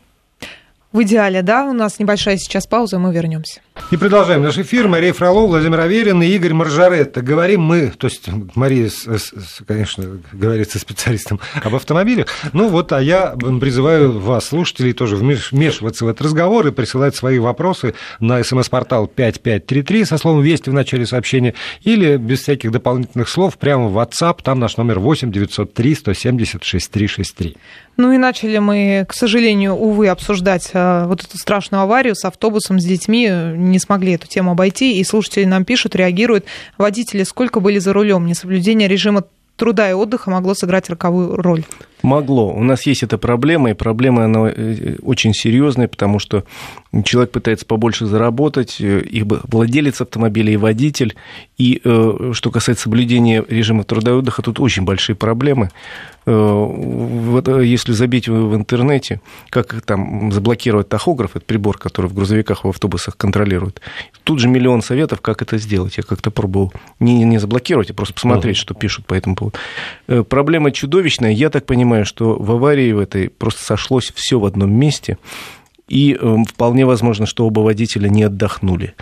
в 0.95 1.03
идеале, 1.03 1.43
да? 1.43 1.67
У 1.67 1.73
нас 1.73 1.99
небольшая 1.99 2.39
сейчас 2.39 2.67
пауза, 2.69 2.97
и 2.97 2.99
мы 3.01 3.13
вернемся. 3.13 3.61
И 3.91 3.97
продолжаем 3.97 4.43
наш 4.43 4.57
эфир. 4.57 4.87
Мария 4.87 5.13
Фролов, 5.13 5.49
Владимир 5.49 5.81
Аверин 5.81 6.23
и 6.23 6.27
Игорь 6.27 6.53
Маржаретта. 6.53 7.21
Говорим 7.21 7.63
мы, 7.63 7.89
то 7.89 8.07
есть 8.07 8.29
Мария, 8.55 8.89
конечно, 9.67 10.21
говорит 10.33 10.71
со 10.71 10.79
специалистом 10.79 11.41
об 11.63 11.75
автомобилях. 11.75 12.29
Ну 12.53 12.69
вот, 12.69 12.93
а 12.93 13.03
я 13.03 13.35
призываю 13.61 14.21
вас, 14.21 14.47
слушателей, 14.47 14.93
тоже 14.93 15.17
вмешиваться 15.17 16.05
в 16.05 16.09
этот 16.09 16.23
разговор 16.23 16.69
и 16.69 16.71
присылать 16.71 17.17
свои 17.17 17.41
вопросы 17.41 17.95
на 18.21 18.45
смс-портал 18.45 19.09
5533 19.09 20.05
со 20.05 20.17
словом 20.17 20.43
«Вести» 20.43 20.71
в 20.71 20.75
начале 20.75 21.05
сообщения 21.07 21.55
или 21.83 22.17
без 22.17 22.43
всяких 22.43 22.71
дополнительных 22.71 23.29
слов 23.29 23.59
прямо 23.59 23.89
в 23.89 23.99
WhatsApp. 23.99 24.39
Там 24.45 24.61
наш 24.61 24.77
номер 24.77 25.01
8 25.01 25.33
903 25.33 25.95
170 25.97 26.63
6363. 26.63 27.57
Ну 27.97 28.13
и 28.13 28.19
начали 28.19 28.59
мы, 28.59 29.07
к 29.09 29.15
сожалению, 29.15 29.75
увы, 29.75 30.09
обсуждать 30.09 30.71
э, 30.73 31.05
вот 31.07 31.23
эту 31.23 31.39
страшную 31.39 31.83
аварию 31.83 32.17
с 32.17 32.25
автобусом, 32.25 32.81
с 32.81 32.85
детьми. 32.85 33.29
Не 33.29 33.79
смогли 33.79 34.13
эту 34.13 34.27
тему 34.27 34.53
обойти. 34.53 34.99
И 34.99 35.05
слушатели 35.05 35.45
нам 35.45 35.65
пишут, 35.65 35.95
реагируют. 35.95 36.45
Водители 36.77 37.23
сколько 37.23 37.61
были 37.61 37.79
за 37.79 37.93
рулем? 37.93 38.27
Несоблюдение 38.27 38.89
режима 38.89 39.25
труда 39.57 39.89
и 39.89 39.93
отдыха 39.93 40.31
могло 40.31 40.55
сыграть 40.55 40.91
роковую 40.91 41.37
роль? 41.37 41.65
Могло. 42.03 42.53
У 42.53 42.63
нас 42.63 42.87
есть 42.87 43.03
эта 43.03 43.19
проблема, 43.19 43.71
и 43.71 43.75
проблема 43.75 44.25
она 44.25 44.49
э, 44.49 44.97
очень 45.03 45.33
серьезная, 45.33 45.89
потому 45.89 46.19
что 46.19 46.45
человек 47.05 47.31
пытается 47.33 47.65
побольше 47.67 48.07
заработать, 48.07 48.77
э, 48.81 49.01
и 49.01 49.23
владелец 49.23 50.01
автомобиля, 50.01 50.53
и 50.53 50.57
водитель. 50.57 51.15
И 51.57 51.81
что 51.81 52.51
касается 52.51 52.85
соблюдения 52.85 53.45
режима 53.49 53.85
труда 53.85 54.11
и 54.11 54.15
отдыха, 54.15 54.43
тут 54.43 54.61
очень 54.61 54.83
большие 54.83 55.17
проблемы. 55.17 55.71
Э, 56.27 56.33
вот, 56.33 57.49
э, 57.49 57.67
если 57.67 57.93
забить 57.93 58.29
в 58.29 58.55
интернете, 58.55 59.21
как 59.51 59.83
там 59.83 60.33
заблокировать 60.33 60.89
тахограф, 60.89 61.37
это 61.37 61.45
прибор, 61.45 61.77
который 61.79 62.07
в 62.07 62.15
грузовиках, 62.15 62.65
в 62.65 62.69
автобусах 62.69 63.17
контролирует, 63.17 63.81
тут 64.25 64.39
же 64.39 64.49
миллион 64.49 64.83
советов, 64.83 65.21
как 65.21 65.43
это 65.43 65.59
сделать. 65.59 65.97
Я 65.99 66.03
как-то 66.03 66.31
пробовал 66.31 66.73
не, 66.99 67.25
не 67.25 67.39
заблокировать, 67.39 67.91
а 67.91 67.95
просто 67.95 68.15
посмотреть, 68.15 68.57
uh-huh. 68.57 68.61
что 68.61 68.75
пишут 68.75 69.07
по 69.07 69.15
этому 69.15 69.37
поводу. 69.37 69.57
Э, 70.09 70.23
проблема 70.23 70.71
чудовищная. 70.71 71.33
Я 71.33 71.51
так 71.51 71.67
понимаю, 71.67 71.94
что 72.03 72.35
в 72.35 72.51
аварии 72.51 72.91
в 72.91 72.99
этой 72.99 73.29
просто 73.29 73.63
сошлось 73.63 74.11
все 74.17 74.41
в 74.41 74.45
одном 74.45 74.73
месте. 74.73 75.19
И 75.89 76.15
эм, 76.15 76.45
вполне 76.45 76.87
возможно, 76.87 77.27
что 77.27 77.47
оба 77.47 77.61
водителя 77.61 78.09
не 78.09 78.23
отдохнули. 78.23 78.95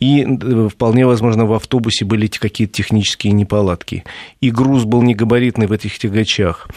И 0.00 0.22
э, 0.22 0.68
вполне 0.72 1.06
возможно, 1.06 1.44
в 1.44 1.52
автобусе 1.52 2.04
были 2.04 2.26
какие-то 2.26 2.74
технические 2.74 3.34
неполадки. 3.34 4.04
И 4.40 4.50
груз 4.50 4.84
был 4.84 5.02
негабаритный 5.02 5.66
в 5.66 5.72
этих 5.72 5.98
тягачах. 5.98 6.68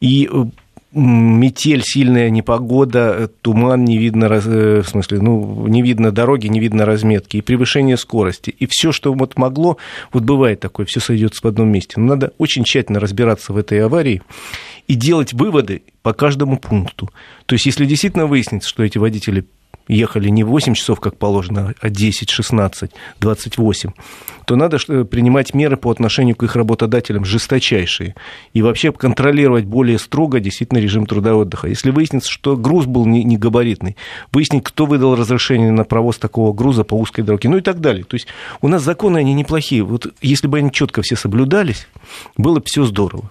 И 0.00 0.28
э, 0.32 0.44
метель, 0.92 1.82
сильная 1.84 2.30
непогода, 2.30 3.14
э, 3.18 3.28
туман, 3.42 3.84
не 3.84 3.98
видно, 3.98 4.28
в 4.28 4.84
смысле, 4.84 5.20
ну, 5.20 5.66
не 5.66 5.82
видно 5.82 6.10
дороги, 6.12 6.46
не 6.46 6.58
видно 6.58 6.86
разметки, 6.86 7.36
и 7.36 7.42
превышение 7.42 7.98
скорости. 7.98 8.50
И 8.58 8.66
все, 8.70 8.90
что 8.90 9.12
вот 9.12 9.36
могло, 9.36 9.76
вот 10.12 10.22
бывает 10.22 10.60
такое, 10.60 10.86
все 10.86 10.98
сойдется 10.98 11.40
в 11.42 11.46
одном 11.46 11.70
месте. 11.70 11.94
Но 11.96 12.06
надо 12.06 12.32
очень 12.38 12.64
тщательно 12.64 13.00
разбираться 13.00 13.52
в 13.52 13.58
этой 13.58 13.84
аварии 13.84 14.22
и 14.90 14.94
делать 14.96 15.32
выводы 15.32 15.84
по 16.02 16.12
каждому 16.12 16.58
пункту. 16.58 17.10
То 17.46 17.52
есть, 17.52 17.64
если 17.64 17.84
действительно 17.84 18.26
выяснится, 18.26 18.68
что 18.68 18.82
эти 18.82 18.98
водители 18.98 19.46
ехали 19.86 20.28
не 20.30 20.42
8 20.42 20.74
часов, 20.74 20.98
как 20.98 21.16
положено, 21.16 21.74
а 21.80 21.90
10, 21.90 22.28
16, 22.28 22.90
28, 23.20 23.90
то 24.46 24.56
надо 24.56 24.78
принимать 25.04 25.54
меры 25.54 25.76
по 25.76 25.92
отношению 25.92 26.34
к 26.34 26.42
их 26.42 26.56
работодателям 26.56 27.24
жесточайшие. 27.24 28.16
И 28.52 28.62
вообще 28.62 28.90
контролировать 28.90 29.64
более 29.64 30.00
строго 30.00 30.40
действительно 30.40 30.78
режим 30.78 31.06
труда 31.06 31.30
и 31.30 31.34
отдыха. 31.34 31.68
Если 31.68 31.92
выяснится, 31.92 32.28
что 32.28 32.56
груз 32.56 32.86
был 32.86 33.06
не, 33.06 33.22
не 33.22 33.36
габаритный, 33.36 33.96
выяснить, 34.32 34.64
кто 34.64 34.86
выдал 34.86 35.14
разрешение 35.14 35.70
на 35.70 35.84
провоз 35.84 36.18
такого 36.18 36.52
груза 36.52 36.82
по 36.82 36.94
узкой 36.94 37.22
дороге, 37.22 37.48
ну 37.48 37.58
и 37.58 37.62
так 37.62 37.80
далее. 37.80 38.02
То 38.02 38.16
есть 38.16 38.26
у 38.60 38.66
нас 38.66 38.82
законы, 38.82 39.18
они 39.18 39.34
неплохие. 39.34 39.84
Вот 39.84 40.12
если 40.20 40.48
бы 40.48 40.58
они 40.58 40.72
четко 40.72 41.02
все 41.02 41.14
соблюдались, 41.14 41.86
было 42.36 42.56
бы 42.56 42.64
все 42.66 42.84
здорово. 42.84 43.30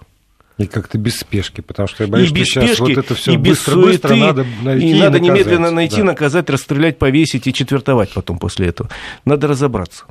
И 0.60 0.66
как-то 0.66 0.98
без 0.98 1.18
спешки, 1.18 1.62
потому 1.62 1.88
что 1.88 2.04
я 2.04 2.10
боюсь, 2.10 2.30
и 2.30 2.34
без 2.34 2.48
что 2.48 2.60
сейчас 2.60 2.76
спешки, 2.76 2.94
вот 2.94 3.04
это 3.04 3.14
все 3.14 3.38
быстро, 3.38 3.72
суеты, 3.72 3.88
быстро 3.92 4.14
надо 4.14 4.46
найти. 4.62 4.86
И, 4.86 4.90
и 4.90 4.92
надо 4.92 5.18
наказать. 5.18 5.22
немедленно 5.22 5.70
найти, 5.70 5.96
да. 5.96 6.04
наказать, 6.04 6.50
расстрелять, 6.50 6.98
повесить 6.98 7.46
и 7.46 7.54
четвертовать 7.54 8.10
потом 8.12 8.38
после 8.38 8.68
этого. 8.68 8.90
Надо 9.24 9.48
разобраться. 9.48 10.04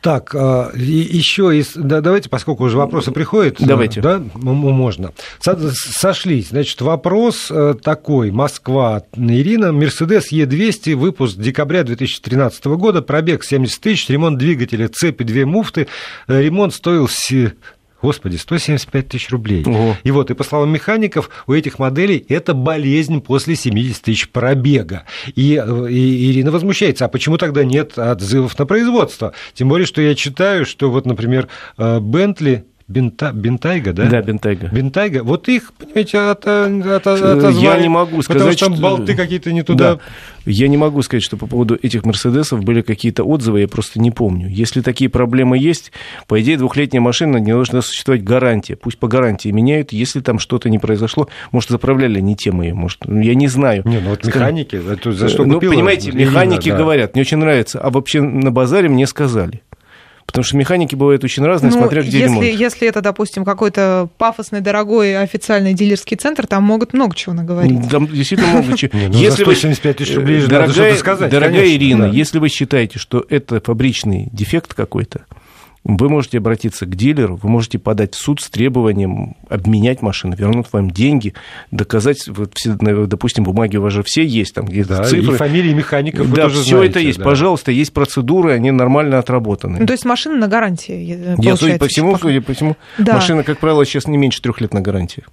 Так, 0.00 0.34
а, 0.34 0.72
еще 0.74 1.56
из... 1.56 1.74
Да, 1.74 2.00
давайте, 2.00 2.28
поскольку 2.28 2.64
уже 2.64 2.76
вопросы 2.76 3.12
приходят. 3.12 3.60
Э, 3.60 3.66
давайте. 3.66 4.00
Да, 4.00 4.20
можно. 4.34 5.12
Сошлись. 5.40 6.48
Значит, 6.48 6.80
вопрос 6.80 7.46
э, 7.50 7.74
такой. 7.80 8.32
Москва. 8.32 9.04
Ирина. 9.14 9.72
Мерседес 9.72 10.32
Е200, 10.32 10.96
выпуск 10.96 11.36
декабря 11.36 11.84
2013 11.84 12.64
года, 12.66 13.02
пробег 13.02 13.44
70 13.44 13.80
тысяч, 13.80 14.08
ремонт 14.08 14.38
двигателя, 14.38 14.88
цепи, 14.88 15.22
две 15.22 15.46
муфты. 15.46 15.86
Э, 16.26 16.42
ремонт 16.42 16.74
стоил 16.74 17.08
Господи, 18.02 18.36
175 18.36 19.08
тысяч 19.08 19.30
рублей. 19.30 19.62
Ого. 19.66 19.96
И 20.02 20.10
вот, 20.10 20.30
и 20.30 20.34
по 20.34 20.44
словам 20.44 20.72
механиков, 20.72 21.30
у 21.46 21.52
этих 21.52 21.78
моделей 21.78 22.24
это 22.28 22.54
болезнь 22.54 23.20
после 23.20 23.56
70 23.56 24.02
тысяч 24.02 24.28
пробега. 24.30 25.04
И, 25.34 25.54
и 25.54 26.30
Ирина 26.30 26.50
возмущается, 26.50 27.04
а 27.04 27.08
почему 27.08 27.38
тогда 27.38 27.64
нет 27.64 27.98
отзывов 27.98 28.58
на 28.58 28.66
производство? 28.66 29.32
Тем 29.54 29.68
более, 29.68 29.86
что 29.86 30.00
я 30.00 30.14
читаю, 30.14 30.64
что 30.64 30.90
вот, 30.90 31.06
например, 31.06 31.48
Бентли 31.76 32.64
Бента, 32.90 33.32
Бентайга, 33.32 33.92
да? 33.92 34.06
Да, 34.06 34.20
Бентайга. 34.20 34.68
Бентайга. 34.72 35.22
Вот 35.22 35.48
их, 35.48 35.72
понимаете, 35.74 36.18
от, 36.18 36.44
от, 36.44 37.06
отозвали. 37.06 37.54
Я 37.62 37.78
не 37.78 37.88
могу 37.88 38.20
сказать, 38.20 38.42
потому 38.42 38.52
что 38.52 38.66
там 38.66 38.80
болты 38.80 39.14
какие-то 39.14 39.52
не 39.52 39.62
туда. 39.62 39.94
Да. 39.94 40.00
Я 40.44 40.66
не 40.66 40.76
могу 40.76 41.00
сказать, 41.02 41.22
что 41.22 41.36
по 41.36 41.46
поводу 41.46 41.78
этих 41.80 42.04
Мерседесов 42.04 42.64
были 42.64 42.82
какие-то 42.82 43.22
отзывы, 43.22 43.60
я 43.60 43.68
просто 43.68 44.00
не 44.00 44.10
помню. 44.10 44.48
Если 44.48 44.80
такие 44.80 45.08
проблемы 45.08 45.56
есть, 45.56 45.92
по 46.26 46.40
идее, 46.40 46.56
двухлетняя 46.56 47.00
машина 47.00 47.36
не 47.36 47.52
должна 47.52 47.80
существовать 47.80 48.24
гарантия. 48.24 48.74
Пусть 48.74 48.98
по 48.98 49.06
гарантии 49.06 49.50
меняют, 49.50 49.92
если 49.92 50.18
там 50.18 50.40
что-то 50.40 50.68
не 50.68 50.80
произошло, 50.80 51.28
может, 51.52 51.70
заправляли 51.70 52.18
не 52.18 52.34
тем 52.34 52.60
ее, 52.60 52.74
может, 52.74 52.98
я 53.06 53.36
не 53.36 53.46
знаю. 53.46 53.82
Не, 53.86 54.00
ну 54.00 54.10
вот 54.10 54.26
механики, 54.26 54.74
это 54.74 55.12
за 55.12 55.28
что 55.28 55.44
Ну, 55.44 55.54
купила? 55.54 55.74
понимаете, 55.74 56.10
механики 56.10 56.70
да. 56.70 56.76
говорят, 56.76 57.14
мне 57.14 57.22
очень 57.22 57.38
нравится, 57.38 57.78
а 57.78 57.90
вообще 57.90 58.20
на 58.20 58.50
базаре 58.50 58.88
мне 58.88 59.06
сказали. 59.06 59.62
Потому 60.30 60.44
что 60.44 60.56
механики 60.56 60.94
бывают 60.94 61.24
очень 61.24 61.44
разные, 61.44 61.72
ну, 61.72 61.78
смотря 61.78 62.02
где 62.02 62.20
если, 62.20 62.34
ремонт. 62.34 62.46
Если 62.46 62.86
это, 62.86 63.00
допустим, 63.00 63.44
какой-то 63.44 64.08
пафосный, 64.16 64.60
дорогой 64.60 65.20
официальный 65.20 65.74
дилерский 65.74 66.16
центр, 66.16 66.46
там 66.46 66.62
могут 66.62 66.92
много 66.92 67.16
чего 67.16 67.34
наговорить. 67.34 67.90
Там 67.90 68.06
действительно 68.06 68.60
много 68.60 68.76
чего. 68.76 68.90
Ну, 69.10 69.18
если 69.18 69.42
175 69.42 69.96
тысяч 69.96 70.14
рублей 70.14 70.96
сказать. 70.96 71.30
Дорогая 71.30 71.68
Ирина, 71.68 72.04
если 72.04 72.38
вы 72.38 72.48
считаете, 72.48 72.98
что 73.00 73.24
это 73.28 73.60
фабричный 73.60 74.28
дефект 74.32 74.72
какой-то, 74.74 75.24
вы 75.84 76.08
можете 76.08 76.38
обратиться 76.38 76.84
к 76.84 76.94
дилеру, 76.94 77.36
вы 77.36 77.48
можете 77.48 77.78
подать 77.78 78.14
в 78.14 78.18
суд 78.18 78.40
с 78.40 78.50
требованием 78.50 79.36
обменять 79.48 80.02
машину, 80.02 80.36
вернуть 80.36 80.66
вам 80.72 80.90
деньги, 80.90 81.34
доказать, 81.70 82.28
вот 82.28 82.52
все, 82.54 82.74
допустим, 82.74 83.44
бумаги 83.44 83.76
у 83.78 83.82
вас 83.82 83.92
же 83.92 84.02
все 84.02 84.24
есть, 84.24 84.54
там 84.54 84.66
где-то 84.66 84.98
да, 84.98 85.04
цифры. 85.04 85.34
И 85.34 85.36
фамилии 85.38 85.72
механиков 85.72 86.30
Да, 86.32 86.48
все 86.48 86.62
знаете, 86.62 86.90
это 86.90 87.00
есть. 87.00 87.18
Да. 87.18 87.24
Пожалуйста, 87.24 87.72
есть 87.72 87.92
процедуры, 87.92 88.52
они 88.52 88.70
нормально 88.70 89.18
отработаны. 89.18 89.80
Ну, 89.80 89.86
то 89.86 89.92
есть 89.92 90.04
машина 90.04 90.36
на 90.36 90.48
гарантии, 90.48 91.36
Я, 91.38 91.56
судя 91.56 91.78
по 91.78 91.86
всему, 91.88 92.18
судя 92.18 92.42
по 92.42 92.52
всему, 92.52 92.76
да. 92.98 93.14
машина, 93.14 93.42
как 93.42 93.58
правило, 93.58 93.84
сейчас 93.86 94.06
не 94.06 94.18
меньше 94.18 94.42
трех 94.42 94.60
лет 94.60 94.74
на 94.74 94.80
гарантии. 94.82 95.24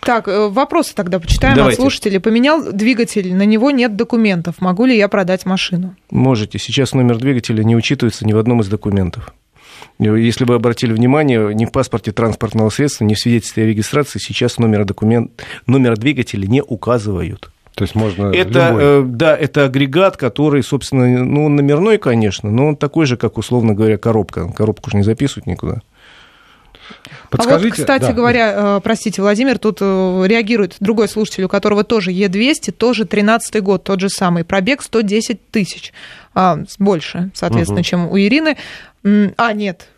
Так, 0.00 0.28
э, 0.28 0.48
вопросы 0.48 0.94
тогда 0.94 1.18
почитаем 1.18 1.56
Давайте. 1.56 1.78
от 1.78 1.82
слушателей. 1.82 2.20
Поменял 2.20 2.72
двигатель, 2.72 3.34
на 3.34 3.44
него 3.44 3.70
нет 3.70 3.96
документов. 3.96 4.56
Могу 4.60 4.84
ли 4.84 4.96
я 4.96 5.08
продать 5.08 5.44
машину? 5.44 5.96
Можете. 6.10 6.58
Сейчас 6.58 6.92
номер 6.94 7.18
двигателя 7.18 7.64
не 7.64 7.74
учитывается 7.74 8.26
ни 8.26 8.32
в 8.32 8.38
одном 8.38 8.60
из 8.60 8.68
документов. 8.68 9.32
Если 9.98 10.44
вы 10.44 10.54
обратили 10.54 10.92
внимание, 10.92 11.54
ни 11.54 11.64
в 11.64 11.72
паспорте 11.72 12.12
транспортного 12.12 12.70
средства, 12.70 13.04
ни 13.04 13.14
в 13.14 13.18
свидетельстве 13.18 13.64
о 13.64 13.66
регистрации 13.66 14.18
сейчас 14.18 14.58
номера, 14.58 14.84
документ, 14.84 15.44
номера 15.66 15.96
двигателя 15.96 16.46
не 16.46 16.62
указывают. 16.62 17.50
То 17.74 17.84
есть 17.84 17.94
можно 17.94 18.26
это, 18.26 18.68
любой. 18.68 18.82
э, 18.82 19.02
да, 19.06 19.36
это 19.36 19.64
агрегат, 19.64 20.16
который, 20.16 20.62
собственно, 20.62 21.24
ну, 21.24 21.46
он 21.46 21.56
номерной, 21.56 21.96
конечно, 21.98 22.50
но 22.50 22.68
он 22.68 22.76
такой 22.76 23.06
же, 23.06 23.16
как, 23.16 23.38
условно 23.38 23.74
говоря, 23.74 23.96
коробка. 23.96 24.48
Коробку 24.52 24.90
же 24.90 24.98
не 24.98 25.02
записывают 25.02 25.46
никуда. 25.46 25.80
Подскажите, 27.30 27.66
а 27.66 27.70
вот, 27.70 27.72
кстати 27.72 28.02
да. 28.02 28.12
говоря, 28.12 28.52
э, 28.54 28.80
простите, 28.82 29.22
Владимир, 29.22 29.58
тут 29.58 29.78
э, 29.80 30.24
реагирует 30.26 30.76
другой 30.80 31.08
слушатель, 31.08 31.44
у 31.44 31.48
которого 31.48 31.82
тоже 31.84 32.10
Е200, 32.10 32.72
тоже 32.72 33.06
13 33.06 33.62
год, 33.62 33.84
тот 33.84 34.00
же 34.00 34.10
самый, 34.10 34.44
пробег 34.44 34.82
110 34.82 35.50
тысяч, 35.50 35.92
а, 36.34 36.58
больше, 36.78 37.30
соответственно, 37.34 37.80
угу. 37.80 37.86
чем 37.86 38.10
у 38.10 38.18
Ирины. 38.18 38.56
А, 39.04 39.52
нет, 39.52 39.88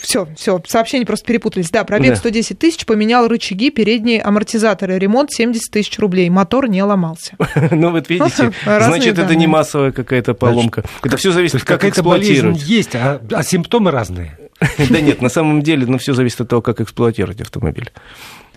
все, 0.00 0.28
все, 0.36 0.62
сообщения 0.66 1.06
просто 1.06 1.26
перепутались. 1.26 1.70
Да, 1.70 1.84
пробег 1.84 2.10
да. 2.10 2.16
110 2.16 2.58
тысяч, 2.58 2.84
поменял 2.84 3.28
рычаги, 3.28 3.70
передние 3.70 4.20
амортизаторы, 4.20 4.98
ремонт 4.98 5.32
70 5.32 5.70
тысяч 5.70 5.98
рублей, 5.98 6.28
мотор 6.28 6.68
не 6.68 6.82
ломался. 6.82 7.36
Ну, 7.70 7.90
вот 7.90 8.08
видите, 8.08 8.52
значит, 8.64 9.18
это 9.18 9.34
не 9.34 9.46
массовая 9.46 9.92
какая-то 9.92 10.34
поломка. 10.34 10.84
Это 11.02 11.16
все 11.16 11.30
зависит, 11.30 11.64
как 11.64 11.84
эксплуатировать. 11.84 12.62
есть, 12.62 12.94
а, 12.94 13.20
а 13.30 13.42
симптомы 13.42 13.90
разные. 13.90 14.36
Да 14.90 15.00
нет, 15.00 15.22
на 15.22 15.28
самом 15.28 15.62
деле, 15.62 15.86
ну, 15.86 15.98
все 15.98 16.12
зависит 16.12 16.40
от 16.40 16.48
того, 16.48 16.62
как 16.62 16.80
эксплуатировать 16.80 17.40
автомобиль. 17.40 17.90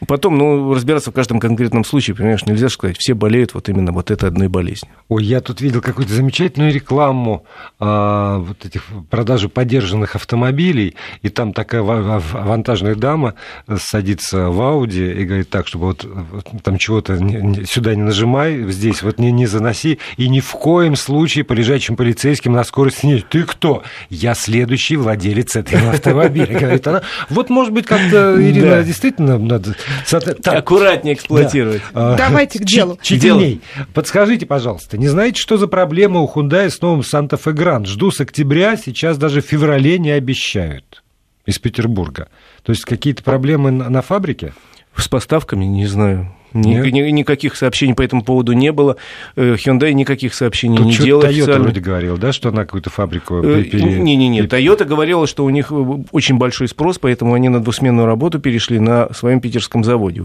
Потом, 0.08 0.38
ну, 0.38 0.74
разбираться 0.74 1.12
в 1.12 1.14
каждом 1.14 1.40
конкретном 1.40 1.84
случае, 1.84 2.16
понимаешь, 2.16 2.46
нельзя 2.46 2.70
сказать, 2.70 2.98
все 3.00 3.14
болеют 3.14 3.54
вот 3.54 3.70
именно 3.70 3.92
вот 3.92 4.12
этой 4.12 4.30
одной 4.30 4.48
болезнью. 4.48 4.92
Ой, 5.10 5.24
я 5.24 5.42
тут 5.42 5.62
видел 5.62 5.82
какую-то 5.82 6.14
замечательную 6.14 6.74
рекламу 6.74 7.46
а, 7.80 8.40
вот 8.40 8.66
этих 8.66 8.84
продажи 9.10 9.50
подержанных 9.50 10.16
автомобилей, 10.16 10.96
и 11.22 11.30
там 11.30 11.54
такая 11.54 11.82
вантажная 11.82 12.96
дама 12.96 13.36
садится 13.78 14.50
в 14.50 14.62
Ауди 14.62 15.12
и 15.12 15.26
говорит 15.26 15.50
так, 15.50 15.68
чтобы 15.68 15.86
вот, 15.88 16.06
вот 16.06 16.48
там 16.64 16.78
чего-то 16.78 17.18
сюда 17.66 17.96
не 17.96 18.04
нажимай, 18.04 18.72
здесь 18.72 19.04
вот 19.04 19.20
не, 19.20 19.32
не 19.32 19.46
заноси, 19.46 20.00
и 20.18 20.30
ни 20.30 20.40
в 20.40 20.52
коем 20.52 20.96
случае 20.96 21.44
по 21.44 21.54
лежачим 21.54 21.96
полицейским 21.96 22.54
на 22.54 22.64
скорости 22.64 23.06
не... 23.06 23.20
Ты 23.20 23.44
кто? 23.44 23.84
Я 24.10 24.34
следующий 24.34 24.96
владелец 24.96 25.56
этого 25.56 25.92
автомобиля, 25.92 26.60
говорит 26.60 26.88
она. 26.88 27.02
Вот, 27.30 27.50
может 27.50 27.74
быть, 27.74 27.86
как-то, 27.86 28.36
Ирина, 28.42 28.84
действительно 28.84 29.38
надо 29.38 29.76
так, 30.10 30.48
Аккуратнее 30.48 31.16
эксплуатировать. 31.16 31.82
Да. 31.94 32.16
Давайте 32.16 32.60
к 32.60 32.64
делу. 32.64 32.98
Читиней. 33.02 33.62
Подскажите, 33.94 34.46
пожалуйста, 34.46 34.98
не 34.98 35.08
знаете, 35.08 35.40
что 35.40 35.58
за 35.58 35.68
проблема 35.68 36.22
у 36.22 36.32
Hyundai 36.34 36.70
с 36.70 36.82
новым 36.82 37.02
Santa 37.02 37.40
Fe 37.42 37.54
Grand? 37.54 37.86
Жду 37.86 38.12
с 38.12 38.20
октября, 38.22 38.78
сейчас 38.78 39.18
даже 39.18 39.42
в 39.42 39.46
феврале 39.46 40.00
не 40.00 40.12
обещают 40.12 41.04
из 41.46 41.60
Петербурга. 41.60 42.30
То 42.64 42.72
есть 42.72 42.86
какие-то 42.86 43.24
проблемы 43.24 43.72
на 43.72 44.02
фабрике? 44.02 44.54
С 44.96 45.08
поставками, 45.08 45.66
не 45.66 45.88
знаю. 45.88 46.34
Ни, 46.54 46.90
ни, 46.90 47.10
никаких 47.10 47.56
сообщений 47.56 47.94
по 47.94 48.02
этому 48.02 48.24
поводу 48.24 48.54
не 48.54 48.72
было. 48.72 48.98
Э, 49.36 49.56
Hyundai 49.56 49.94
никаких 49.94 50.34
сообщений 50.34 50.78
Тут 50.78 50.86
не 50.88 50.98
делал. 50.98 51.24
Toyota 51.24 51.60
вроде 51.60 51.82
говорил, 51.82 52.18
да, 52.18 52.32
что 52.32 52.50
она 52.50 52.66
какую-то 52.66 52.90
фабрику... 52.90 53.42
Не-не-не, 53.42 54.42
э, 54.42 54.46
Toyota 54.46 54.86
говорила, 54.86 55.28
что 55.28 55.46
у 55.46 55.50
них 55.50 55.72
очень 56.12 56.38
большой 56.38 56.68
спрос, 56.68 57.00
поэтому 57.00 57.34
они 57.34 57.50
на 57.50 57.62
двусменную 57.62 58.06
работу 58.06 58.40
перешли 58.40 58.80
на 58.80 59.14
своем 59.14 59.42
питерском 59.42 59.84
заводе. 59.84 60.24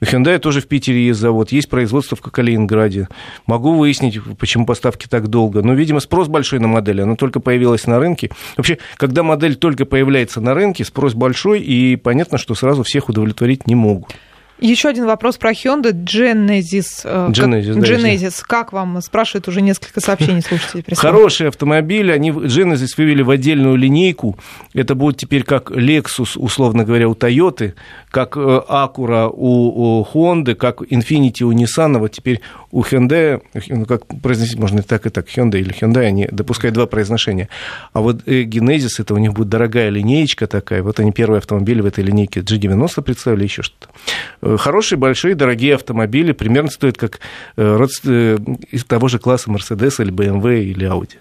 У 0.00 0.04
Hyundai 0.04 0.38
тоже 0.38 0.60
в 0.60 0.66
Питере 0.66 1.06
есть 1.06 1.20
завод, 1.20 1.52
есть 1.52 1.68
производство 1.68 2.16
в 2.16 2.20
Калининграде. 2.20 3.08
Могу 3.46 3.72
выяснить, 3.72 4.18
почему 4.38 4.66
поставки 4.66 5.06
так 5.08 5.28
долго. 5.28 5.62
Но, 5.62 5.72
видимо, 5.72 6.00
спрос 6.00 6.28
большой 6.28 6.58
на 6.58 6.68
модель, 6.68 7.00
она 7.00 7.16
только 7.16 7.40
появилась 7.40 7.86
на 7.86 7.98
рынке. 7.98 8.30
Вообще, 8.56 8.78
когда 8.96 9.22
модель 9.22 9.56
только 9.56 9.86
появляется 9.86 10.40
на 10.40 10.54
рынке, 10.54 10.84
спрос 10.84 11.14
большой, 11.14 11.60
и 11.60 11.96
понятно, 11.96 12.36
что 12.36 12.54
сразу 12.54 12.82
всех 12.82 13.08
удовлетворить 13.08 13.66
не 13.66 13.74
могут. 13.74 14.14
Еще 14.58 14.88
один 14.88 15.04
вопрос 15.04 15.36
про 15.36 15.52
Hyundai 15.52 15.92
Genesis. 15.92 17.02
Э, 17.04 17.30
Genesis, 17.30 17.74
как, 17.74 17.82
да, 17.82 17.88
Genesis. 17.88 18.42
Как 18.42 18.72
вам? 18.72 19.00
Спрашивают 19.02 19.48
уже 19.48 19.60
несколько 19.60 20.00
сообщений 20.00 20.40
слушателей. 20.40 20.84
Хороший 20.96 21.48
автомобиль. 21.48 22.10
Они 22.10 22.30
Genesis 22.30 22.94
вывели 22.96 23.22
в 23.22 23.28
отдельную 23.30 23.76
линейку. 23.76 24.38
Это 24.72 24.94
будет 24.94 25.18
теперь 25.18 25.42
как 25.42 25.70
Lexus, 25.70 26.36
условно 26.38 26.84
говоря, 26.84 27.08
у 27.08 27.14
Toyota, 27.14 27.74
как 28.10 28.36
э, 28.38 28.40
Acura 28.40 29.28
у, 29.30 30.00
у 30.00 30.08
Honda, 30.14 30.54
как 30.54 30.80
Infiniti 30.80 31.42
у 31.42 31.52
Nissan. 31.52 31.98
Вот 31.98 32.12
теперь 32.12 32.40
у 32.76 32.82
Hyundai, 32.82 33.42
ну, 33.68 33.86
как 33.86 34.02
произносить 34.20 34.58
можно 34.58 34.82
так 34.82 35.06
и 35.06 35.10
так, 35.10 35.26
Hyundai 35.28 35.60
или 35.60 35.72
Hyundai, 35.72 36.04
они 36.04 36.28
допускают 36.30 36.74
два 36.74 36.86
произношения. 36.86 37.48
А 37.94 38.02
вот 38.02 38.22
э, 38.26 38.42
Genesis, 38.42 38.98
это 38.98 39.14
у 39.14 39.18
них 39.18 39.32
будет 39.32 39.48
дорогая 39.48 39.88
линеечка 39.88 40.46
такая. 40.46 40.82
Вот 40.82 41.00
они 41.00 41.10
первые 41.12 41.38
автомобили 41.38 41.80
в 41.80 41.86
этой 41.86 42.04
линейке 42.04 42.40
G90 42.40 43.02
представили, 43.02 43.44
еще 43.44 43.62
что-то 43.62 43.88
Э, 44.42 44.56
хорошие, 44.58 44.98
большие, 44.98 45.34
дорогие 45.34 45.74
автомобили, 45.74 46.32
примерно 46.32 46.70
стоят 46.70 46.98
как 46.98 47.20
э, 47.56 47.86
из 48.70 48.84
того 48.84 49.08
же 49.08 49.18
класса 49.18 49.50
Mercedes 49.50 50.02
или 50.02 50.12
BMW 50.12 50.64
или 50.64 50.86
Audi. 50.86 51.16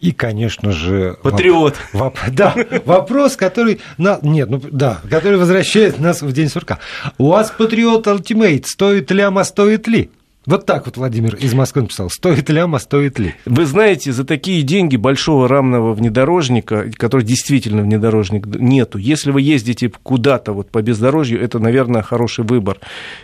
И, 0.00 0.12
конечно 0.12 0.72
же... 0.72 1.16
Патриот. 1.22 1.76
Воп, 1.92 2.18
да, 2.28 2.54
вопрос, 2.84 3.36
который... 3.36 3.80
На, 3.98 4.18
нет, 4.22 4.50
ну 4.50 4.60
да, 4.70 5.00
который 5.08 5.38
возвращает 5.38 6.00
нас 6.00 6.22
в 6.22 6.32
день 6.32 6.48
сурка. 6.48 6.78
У 7.18 7.28
вас 7.28 7.52
Патриот 7.56 8.06
Ultimate 8.06 8.64
стоит 8.66 9.10
ляма, 9.10 9.44
стоит 9.44 9.86
ли? 9.86 10.10
Вот 10.44 10.66
так 10.66 10.86
вот 10.86 10.96
Владимир 10.96 11.36
из 11.36 11.54
Москвы 11.54 11.82
написал. 11.82 12.10
Стоит 12.10 12.50
ляма, 12.50 12.80
стоит 12.80 13.20
ли? 13.20 13.34
Вы 13.46 13.64
знаете, 13.64 14.10
за 14.12 14.24
такие 14.24 14.62
деньги 14.62 14.96
большого 14.96 15.46
рамного 15.46 15.94
внедорожника, 15.94 16.90
который 16.96 17.24
действительно 17.24 17.82
внедорожник, 17.82 18.46
нету. 18.46 18.98
Если 18.98 19.30
вы 19.30 19.40
ездите 19.42 19.92
куда-то 20.02 20.52
вот 20.52 20.68
по 20.70 20.82
бездорожью, 20.82 21.40
это, 21.40 21.60
наверное, 21.60 22.02
хороший 22.02 22.44
выбор. 22.44 22.78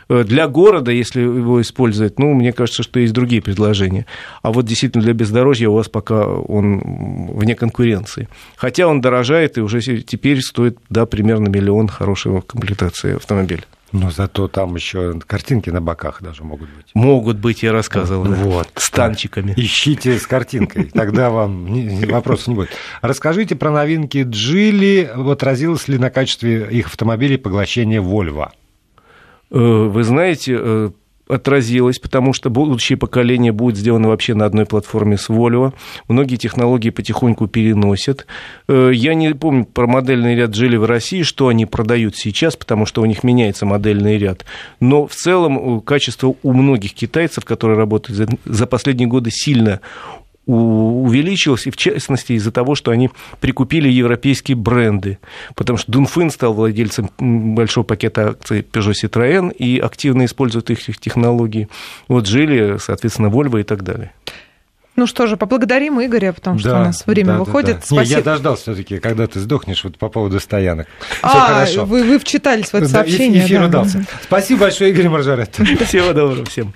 Э, 0.08 0.22
для 0.22 0.46
города, 0.46 0.92
если 0.92 1.20
его 1.20 1.60
использовать, 1.60 2.20
ну, 2.20 2.34
мне 2.34 2.52
кажется, 2.52 2.84
что 2.84 3.00
есть 3.00 3.12
другие 3.12 3.42
предложения. 3.42 4.06
А 4.42 4.52
вот 4.52 4.66
действительно 4.66 5.02
для 5.02 5.12
бездорожья 5.12 5.68
у 5.68 5.74
вас 5.74 5.88
пока 5.88 6.24
он 6.24 7.32
вне 7.32 7.56
конкуренции. 7.56 8.28
Хотя 8.56 8.86
он 8.86 9.00
дорожает 9.00 9.58
и 9.58 9.60
уже 9.60 9.80
теперь 9.80 10.40
стоит, 10.40 10.78
да, 10.88 11.04
примерно 11.04 11.48
миллион 11.48 11.88
хорошего 11.88 12.42
комплектации 12.42 13.16
автомобиля. 13.16 13.64
Но 13.92 14.10
зато 14.10 14.48
там 14.48 14.74
еще 14.74 15.18
картинки 15.26 15.70
на 15.70 15.80
боках 15.80 16.22
даже 16.22 16.44
могут 16.44 16.68
быть. 16.70 16.90
Могут 16.94 17.38
быть, 17.38 17.62
я 17.62 17.72
рассказывал. 17.72 18.24
Вот. 18.24 18.68
С 18.76 18.90
танчиками. 18.90 19.54
Ищите 19.56 20.18
с 20.18 20.26
картинкой, 20.26 20.84
тогда 20.84 21.30
вам 21.30 21.66
вопросов 22.06 22.48
не 22.48 22.54
будет. 22.54 22.70
Расскажите 23.00 23.56
про 23.56 23.70
новинки 23.70 24.26
Джили. 24.28 25.10
Отразилось 25.14 25.88
ли 25.88 25.98
на 25.98 26.10
качестве 26.10 26.68
их 26.70 26.86
автомобилей 26.86 27.38
поглощение 27.38 28.02
Volvo? 28.02 28.50
Э, 29.50 29.58
вы 29.58 30.04
знаете, 30.04 30.58
э, 30.60 30.90
отразилось, 31.28 31.98
потому 31.98 32.32
что 32.32 32.50
будущее 32.50 32.96
поколение 32.96 33.52
будет 33.52 33.76
сделано 33.76 34.08
вообще 34.08 34.34
на 34.34 34.46
одной 34.46 34.66
платформе 34.66 35.16
с 35.16 35.28
Volvo. 35.28 35.72
Многие 36.08 36.36
технологии 36.36 36.90
потихоньку 36.90 37.46
переносят. 37.46 38.26
Э, 38.68 38.90
я 38.92 39.14
не 39.14 39.34
помню 39.34 39.64
про 39.64 39.86
модельный 39.86 40.34
ряд 40.34 40.54
жили 40.54 40.76
в 40.76 40.84
России, 40.84 41.22
что 41.22 41.48
они 41.48 41.66
продают 41.66 42.16
сейчас, 42.16 42.56
потому 42.56 42.86
что 42.86 43.02
у 43.02 43.06
них 43.06 43.22
меняется 43.22 43.66
модельный 43.66 44.18
ряд. 44.18 44.44
Но 44.80 45.06
в 45.06 45.14
целом 45.14 45.78
э, 45.78 45.80
качество 45.82 46.34
у 46.42 46.52
многих 46.52 46.94
китайцев, 46.94 47.44
которые 47.44 47.78
работают 47.78 48.30
за 48.44 48.66
последние 48.66 49.08
годы, 49.08 49.30
сильно 49.30 49.80
увеличилось, 50.48 51.66
и 51.66 51.70
в 51.70 51.76
частности 51.76 52.32
из-за 52.32 52.50
того, 52.50 52.74
что 52.74 52.90
они 52.90 53.10
прикупили 53.40 53.88
европейские 53.88 54.56
бренды, 54.56 55.18
потому 55.54 55.76
что 55.76 55.92
Дунфин 55.92 56.30
стал 56.30 56.54
владельцем 56.54 57.10
большого 57.18 57.84
пакета 57.84 58.30
акций 58.30 58.60
Peugeot 58.60 58.94
Citroën 59.04 59.52
и 59.52 59.78
активно 59.78 60.24
использует 60.24 60.70
их 60.70 60.98
технологии. 60.98 61.68
Вот 62.08 62.26
жили, 62.26 62.78
соответственно, 62.78 63.26
Volvo 63.26 63.60
и 63.60 63.64
так 63.64 63.84
далее. 63.84 64.12
Ну 64.96 65.06
что 65.06 65.28
же, 65.28 65.36
поблагодарим 65.36 66.04
Игоря, 66.04 66.32
потому 66.32 66.58
что 66.58 66.70
да, 66.70 66.80
у 66.80 66.84
нас 66.86 67.06
время 67.06 67.34
да, 67.34 67.38
выходит. 67.38 67.76
Да, 67.76 67.80
да. 67.80 67.86
Спасибо. 67.86 68.04
Не, 68.04 68.10
я 68.10 68.20
дождался 68.20 68.62
все-таки, 68.62 68.98
когда 68.98 69.28
ты 69.28 69.38
сдохнешь 69.38 69.84
вот 69.84 69.96
по 69.96 70.08
поводу 70.08 70.40
стоянок. 70.40 70.88
Все 71.08 71.18
а, 71.22 71.46
хорошо. 71.46 71.84
Вы, 71.84 72.02
вы 72.02 72.18
вчитались 72.18 72.70
в 72.70 72.74
это 72.74 72.88
сообщение. 72.88 73.44
Эфир 73.44 73.60
да. 73.60 73.66
удался. 73.66 74.04
Спасибо 74.24 74.62
большое, 74.62 74.90
Игорь 74.90 75.08
Маржарет. 75.08 75.54
Всего 75.54 76.12
доброго 76.12 76.44
всем. 76.46 76.74